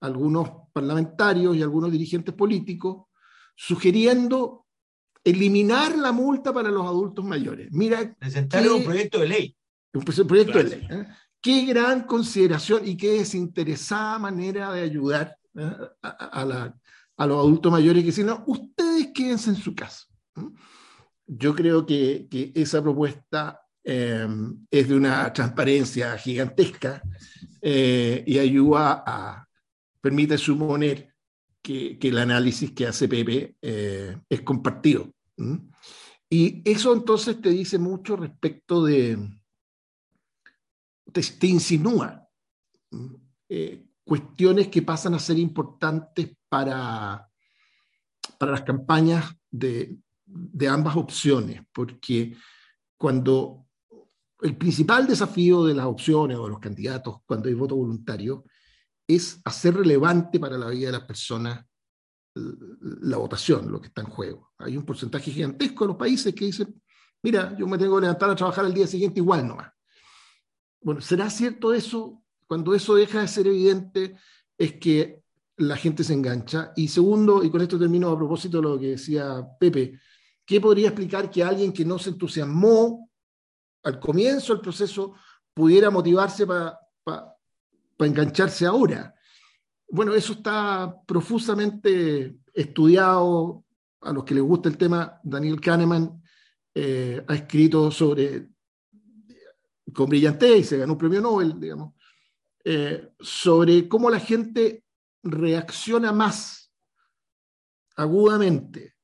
algunos 0.00 0.50
parlamentarios 0.72 1.56
y 1.56 1.62
algunos 1.62 1.92
dirigentes 1.92 2.34
políticos 2.34 3.06
sugiriendo 3.54 4.66
eliminar 5.24 5.96
la 5.96 6.12
multa 6.12 6.52
para 6.52 6.70
los 6.70 6.84
adultos 6.86 7.24
mayores. 7.24 7.68
Mira, 7.70 8.14
presentaron 8.18 8.72
un 8.72 8.84
proyecto 8.84 9.20
de 9.20 9.28
ley. 9.28 9.56
Un 9.92 10.04
proyecto 10.04 10.58
de 10.58 10.64
ley. 10.64 10.86
¿eh? 10.90 11.06
Qué 11.40 11.66
gran 11.66 12.04
consideración 12.04 12.86
y 12.86 12.96
qué 12.96 13.18
desinteresada 13.18 14.18
manera 14.18 14.72
de 14.72 14.82
ayudar 14.82 15.36
¿eh? 15.56 15.70
a, 16.02 16.44
los 17.26 17.38
adultos 17.38 17.70
mayores 17.70 18.02
que 18.02 18.06
dicen, 18.06 18.26
no, 18.26 18.42
ustedes 18.46 19.10
quédense 19.14 19.50
en 19.50 19.56
su 19.56 19.74
casa. 19.74 20.06
Yo 21.26 21.54
creo 21.54 21.86
que, 21.86 22.26
esa 22.54 22.82
propuesta 22.82 23.60
eh, 23.84 24.26
es 24.70 24.88
de 24.88 24.94
una 24.94 25.32
transparencia 25.32 26.16
gigantesca 26.18 27.02
y 27.60 28.38
ayuda 28.38 29.04
a, 29.06 29.46
permite 30.02 30.36
suponer 30.36 31.14
que, 31.62 31.96
el 32.02 32.18
análisis 32.18 32.72
que 32.72 32.86
hace 32.86 33.08
Pepe 33.08 33.56
eh, 33.62 34.18
es 34.28 34.42
compartido. 34.42 35.14
Y 36.28 36.68
eso 36.68 36.92
entonces 36.92 37.40
te 37.40 37.50
dice 37.50 37.78
mucho 37.78 38.16
respecto 38.16 38.84
de, 38.84 39.16
te, 41.12 41.46
insinúa 41.46 42.28
eh, 43.48 43.86
cuestiones 44.04 44.68
que 44.68 44.82
pasan 44.82 45.14
a 45.14 45.20
ser 45.20 45.38
importantes 45.38 46.36
para, 46.48 47.28
para 48.38 48.52
las 48.52 48.62
campañas 48.62 49.34
de, 49.50 49.96
de 50.26 50.68
ambas 50.68 50.96
opciones, 50.96 51.62
porque 51.72 52.36
cuando 52.96 53.66
el 54.40 54.56
principal 54.56 55.06
desafío 55.06 55.64
de 55.64 55.74
las 55.74 55.86
opciones 55.86 56.36
o 56.36 56.44
de 56.44 56.50
los 56.50 56.58
candidatos 56.58 57.18
cuando 57.24 57.48
hay 57.48 57.54
voto 57.54 57.76
voluntario 57.76 58.44
es 59.16 59.40
hacer 59.44 59.74
relevante 59.74 60.38
para 60.38 60.58
la 60.58 60.68
vida 60.68 60.86
de 60.86 60.92
las 60.92 61.06
personas 61.06 61.64
la 62.34 63.18
votación, 63.18 63.70
lo 63.70 63.80
que 63.80 63.88
está 63.88 64.00
en 64.00 64.08
juego. 64.08 64.52
Hay 64.58 64.76
un 64.76 64.84
porcentaje 64.84 65.30
gigantesco 65.30 65.84
de 65.84 65.88
los 65.88 65.96
países 65.96 66.34
que 66.34 66.46
dicen, 66.46 66.80
mira, 67.22 67.54
yo 67.58 67.66
me 67.66 67.78
tengo 67.78 67.96
que 67.96 68.02
levantar 68.02 68.30
a 68.30 68.36
trabajar 68.36 68.64
al 68.64 68.74
día 68.74 68.86
siguiente 68.86 69.20
igual 69.20 69.46
nomás. 69.46 69.70
Bueno, 70.80 71.00
¿será 71.00 71.28
cierto 71.30 71.72
eso? 71.72 72.22
Cuando 72.46 72.74
eso 72.74 72.94
deja 72.94 73.20
de 73.20 73.28
ser 73.28 73.46
evidente 73.46 74.16
es 74.56 74.74
que 74.74 75.22
la 75.58 75.76
gente 75.76 76.02
se 76.02 76.14
engancha. 76.14 76.72
Y 76.76 76.88
segundo, 76.88 77.44
y 77.44 77.50
con 77.50 77.60
esto 77.60 77.78
termino 77.78 78.10
a 78.10 78.16
propósito 78.16 78.58
de 78.58 78.62
lo 78.62 78.78
que 78.78 78.88
decía 78.88 79.46
Pepe, 79.60 80.00
¿qué 80.44 80.60
podría 80.60 80.88
explicar 80.88 81.30
que 81.30 81.44
alguien 81.44 81.72
que 81.72 81.84
no 81.84 81.98
se 81.98 82.10
entusiasmó 82.10 83.10
al 83.84 84.00
comienzo 84.00 84.54
del 84.54 84.62
proceso 84.62 85.14
pudiera 85.54 85.90
motivarse 85.90 86.46
para 86.46 87.31
para 88.02 88.10
engancharse 88.10 88.66
ahora. 88.66 89.14
Bueno, 89.88 90.12
eso 90.12 90.32
está 90.32 90.92
profusamente 91.06 92.34
estudiado. 92.52 93.64
A 94.00 94.12
los 94.12 94.24
que 94.24 94.34
les 94.34 94.42
gusta 94.42 94.68
el 94.68 94.76
tema, 94.76 95.20
Daniel 95.22 95.60
Kahneman 95.60 96.20
eh, 96.74 97.24
ha 97.24 97.34
escrito 97.36 97.92
sobre, 97.92 98.48
con 99.94 100.08
brillantez, 100.08 100.58
y 100.58 100.64
se 100.64 100.78
ganó 100.78 100.94
un 100.94 100.98
premio 100.98 101.20
Nobel, 101.20 101.60
digamos, 101.60 101.94
eh, 102.64 103.12
sobre 103.20 103.86
cómo 103.86 104.10
la 104.10 104.18
gente 104.18 104.84
reacciona 105.22 106.10
más 106.10 106.72
agudamente 107.94 108.96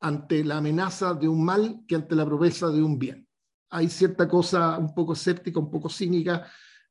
ante 0.00 0.44
la 0.44 0.58
amenaza 0.58 1.14
de 1.14 1.26
un 1.26 1.42
mal 1.42 1.84
que 1.88 1.94
ante 1.94 2.14
la 2.14 2.26
promesa 2.26 2.68
de 2.68 2.82
un 2.82 2.98
bien. 2.98 3.26
Hay 3.70 3.88
cierta 3.88 4.28
cosa 4.28 4.76
un 4.76 4.94
poco 4.94 5.14
escéptica, 5.14 5.58
un 5.58 5.70
poco 5.70 5.88
cínica 5.88 6.46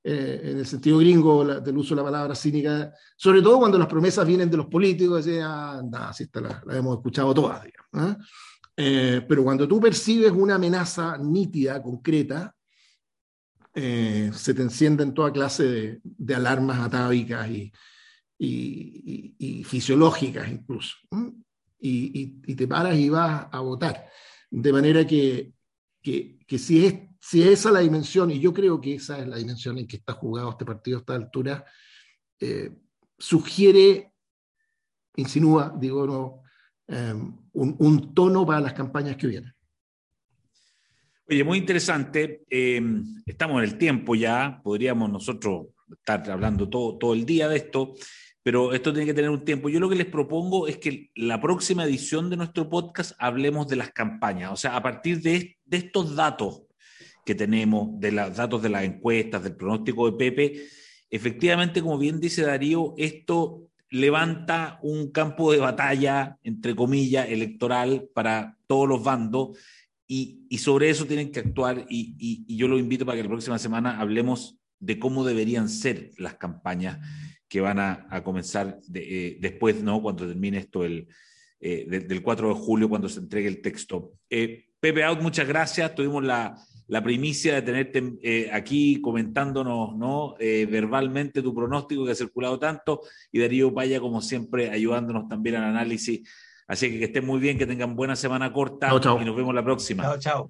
eh, 0.08 0.52
en 0.52 0.60
el 0.60 0.68
sentido 0.68 1.00
gringo 1.00 1.44
del 1.44 1.78
uso 1.80 1.96
de 1.96 2.02
la 2.02 2.06
palabra 2.06 2.36
cínica, 2.36 2.94
sobre 3.18 3.42
todo 3.42 3.58
cuando 3.58 3.80
las 3.80 3.88
promesas 3.88 4.28
vienen 4.28 4.52
de 4.52 4.58
los 4.58 4.68
políticos, 4.68 5.26
decían, 5.26 5.50
ah, 5.52 5.82
nada, 5.84 6.14
si 6.14 6.26
esta 6.26 6.42
la, 6.42 6.64
hemos 6.78 6.98
escuchado 6.98 7.34
todas, 7.34 7.64
digamos, 7.64 8.18
eh, 8.78 9.26
pero 9.28 9.44
cuando 9.44 9.68
tú 9.68 9.80
percibes 9.82 10.32
una 10.32 10.56
amenaza 10.56 11.18
nítida, 11.18 11.82
concreta, 11.82 12.56
eh, 13.74 14.30
se 14.32 14.54
te 14.54 14.62
encienden 14.62 15.12
toda 15.12 15.34
clase 15.34 16.00
de, 16.04 16.36
alarmas 16.36 16.82
atávicas 16.82 17.50
y, 17.50 17.74
y, 18.38 19.64
fisiológicas 19.64 20.48
incluso. 20.52 20.98
Y, 21.80 22.56
te 22.56 22.68
paras 22.68 22.96
y 22.96 23.10
vas 23.10 23.48
a 23.52 23.60
votar. 23.60 24.06
De 24.52 24.72
manera 24.72 25.08
que, 25.08 25.52
que, 26.04 26.38
que 26.46 26.60
si 26.60 26.86
es 26.86 26.94
si 27.28 27.42
esa 27.42 27.70
es 27.70 27.74
la 27.74 27.80
dimensión, 27.80 28.30
y 28.30 28.40
yo 28.40 28.54
creo 28.54 28.80
que 28.80 28.94
esa 28.94 29.18
es 29.18 29.28
la 29.28 29.38
dimensión 29.38 29.80
en 29.80 29.88
que 29.88 29.96
está 29.96 30.14
jugado 30.14 30.52
este 30.52 30.64
partido 30.64 30.98
a 30.98 31.00
esta 31.00 31.16
altura, 31.16 31.66
eh, 32.40 32.70
sugiere, 33.18 34.14
insinúa, 35.16 35.76
digo, 35.76 36.06
no, 36.06 36.44
em, 36.88 37.36
un, 37.54 38.14
tono 38.14 38.46
para 38.46 38.60
las 38.60 38.74
campañas 38.74 39.18
que 39.18 39.26
vienen. 39.26 39.52
Oye, 41.28 41.44
muy 41.44 41.58
interesante. 41.58 42.44
Em, 42.48 43.24
estamos 43.26 43.58
en 43.58 43.70
el 43.72 43.78
tiempo 43.80 44.14
ya, 44.14 44.62
podríamos 44.64 45.10
nosotros 45.10 45.70
estar 45.98 46.30
hablando 46.30 46.70
todo, 46.70 47.00
todo 47.00 47.16
el 47.16 47.26
día 47.26 47.50
de 47.50 47.58
esto, 47.58 47.96
pero 48.44 48.72
esto 48.72 48.94
tiene 48.94 49.08
que 49.08 49.16
tener 49.16 49.32
un 49.32 49.44
tiempo. 49.44 49.68
Yo 49.68 49.80
lo 49.80 49.90
que 49.90 49.96
les 49.96 50.06
propongo 50.06 50.68
es 50.68 50.78
que 50.78 51.10
la 51.16 51.42
próxima 51.42 51.86
edición 51.86 52.30
de 52.30 52.38
nuestro 52.38 52.70
podcast 52.70 53.14
hablemos 53.18 53.68
de 53.68 53.78
las 53.78 53.90
campañas, 53.90 54.52
o 54.52 54.56
sea, 54.56 54.76
a 54.76 54.84
partir 54.84 55.24
de, 55.24 55.58
de 55.66 55.78
estos 55.78 56.16
datos 56.16 56.65
que 57.26 57.36
tenemos, 57.36 58.00
de 58.00 58.12
los 58.12 58.36
datos 58.36 58.62
de 58.62 58.70
las 58.70 58.84
encuestas, 58.84 59.44
del 59.44 59.56
pronóstico 59.56 60.10
de 60.10 60.18
Pepe, 60.18 60.68
efectivamente, 61.10 61.82
como 61.82 61.98
bien 61.98 62.20
dice 62.20 62.44
Darío, 62.44 62.94
esto 62.98 63.68
levanta 63.90 64.80
un 64.84 65.12
campo 65.12 65.52
de 65.52 65.58
batalla, 65.58 66.38
entre 66.44 66.76
comillas, 66.76 67.28
electoral 67.30 68.08
para 68.14 68.58
todos 68.68 68.88
los 68.88 69.04
bandos 69.04 69.58
y, 70.08 70.48
sobre 70.58 70.90
eso 70.90 71.06
tienen 71.06 71.32
que 71.32 71.40
actuar 71.40 71.86
y, 71.90 72.46
yo 72.56 72.68
lo 72.68 72.78
invito 72.78 73.06
para 73.06 73.18
que 73.18 73.24
la 73.24 73.30
próxima 73.30 73.60
semana 73.60 74.00
hablemos 74.00 74.58
de 74.80 75.00
cómo 75.00 75.26
deberían 75.26 75.68
ser 75.68 76.12
las 76.18 76.36
campañas 76.36 77.00
que 77.48 77.62
van 77.62 77.80
a, 77.80 78.24
comenzar 78.24 78.80
eh, 78.94 79.38
después, 79.40 79.82
¿no? 79.82 80.02
Cuando 80.02 80.28
termine 80.28 80.60
esto 80.60 80.84
el, 80.84 81.08
eh, 81.60 81.86
del 81.88 82.22
4 82.22 82.50
de 82.50 82.54
julio, 82.54 82.90
cuando 82.90 83.10
se 83.10 83.20
entregue 83.20 83.48
el 83.48 83.62
texto. 83.62 84.14
Eh, 84.30 84.66
Pepe 84.80 85.04
Out, 85.04 85.22
muchas 85.22 85.48
gracias. 85.48 85.96
Tuvimos 85.96 86.24
la, 86.24 86.56
la 86.88 87.04
primicia 87.04 87.56
de 87.56 87.62
tenerte 87.62 88.14
eh, 88.22 88.50
aquí 88.52 89.02
comentándonos 89.02 89.96
¿no? 89.96 90.36
Eh, 90.40 90.68
verbalmente 90.70 91.42
tu 91.42 91.54
pronóstico 91.54 92.06
que 92.06 92.12
ha 92.12 92.16
circulado 92.16 92.60
tanto 92.60 93.02
y 93.32 93.40
Darío 93.40 93.74
Paya, 93.74 94.00
como 94.00 94.22
siempre, 94.22 94.70
ayudándonos 94.70 95.28
también 95.28 95.56
al 95.56 95.64
análisis. 95.64 96.28
Así 96.68 96.90
que 96.90 97.00
que 97.00 97.06
estén 97.06 97.26
muy 97.26 97.40
bien, 97.40 97.58
que 97.58 97.68
tengan 97.68 97.96
buena 97.96 98.16
semana 98.16 98.52
corta 98.52 98.90
y 98.90 99.26
nos 99.26 99.36
vemos 99.36 99.54
la 99.54 99.64
próxima. 99.64 100.04
Chao, 100.04 100.18
chao. 100.20 100.50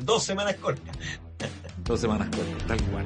dos 0.00 0.22
semanas 0.24 0.56
cortas. 0.56 0.96
dos 1.84 2.00
semanas 2.00 2.28
cortas, 2.34 2.66
tal 2.66 2.82
cual. 2.90 3.04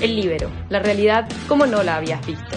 El 0.00 0.16
libero, 0.16 0.50
la 0.70 0.78
realidad 0.78 1.28
como 1.46 1.66
no 1.66 1.82
la 1.82 1.96
habías 1.96 2.24
visto. 2.26 2.56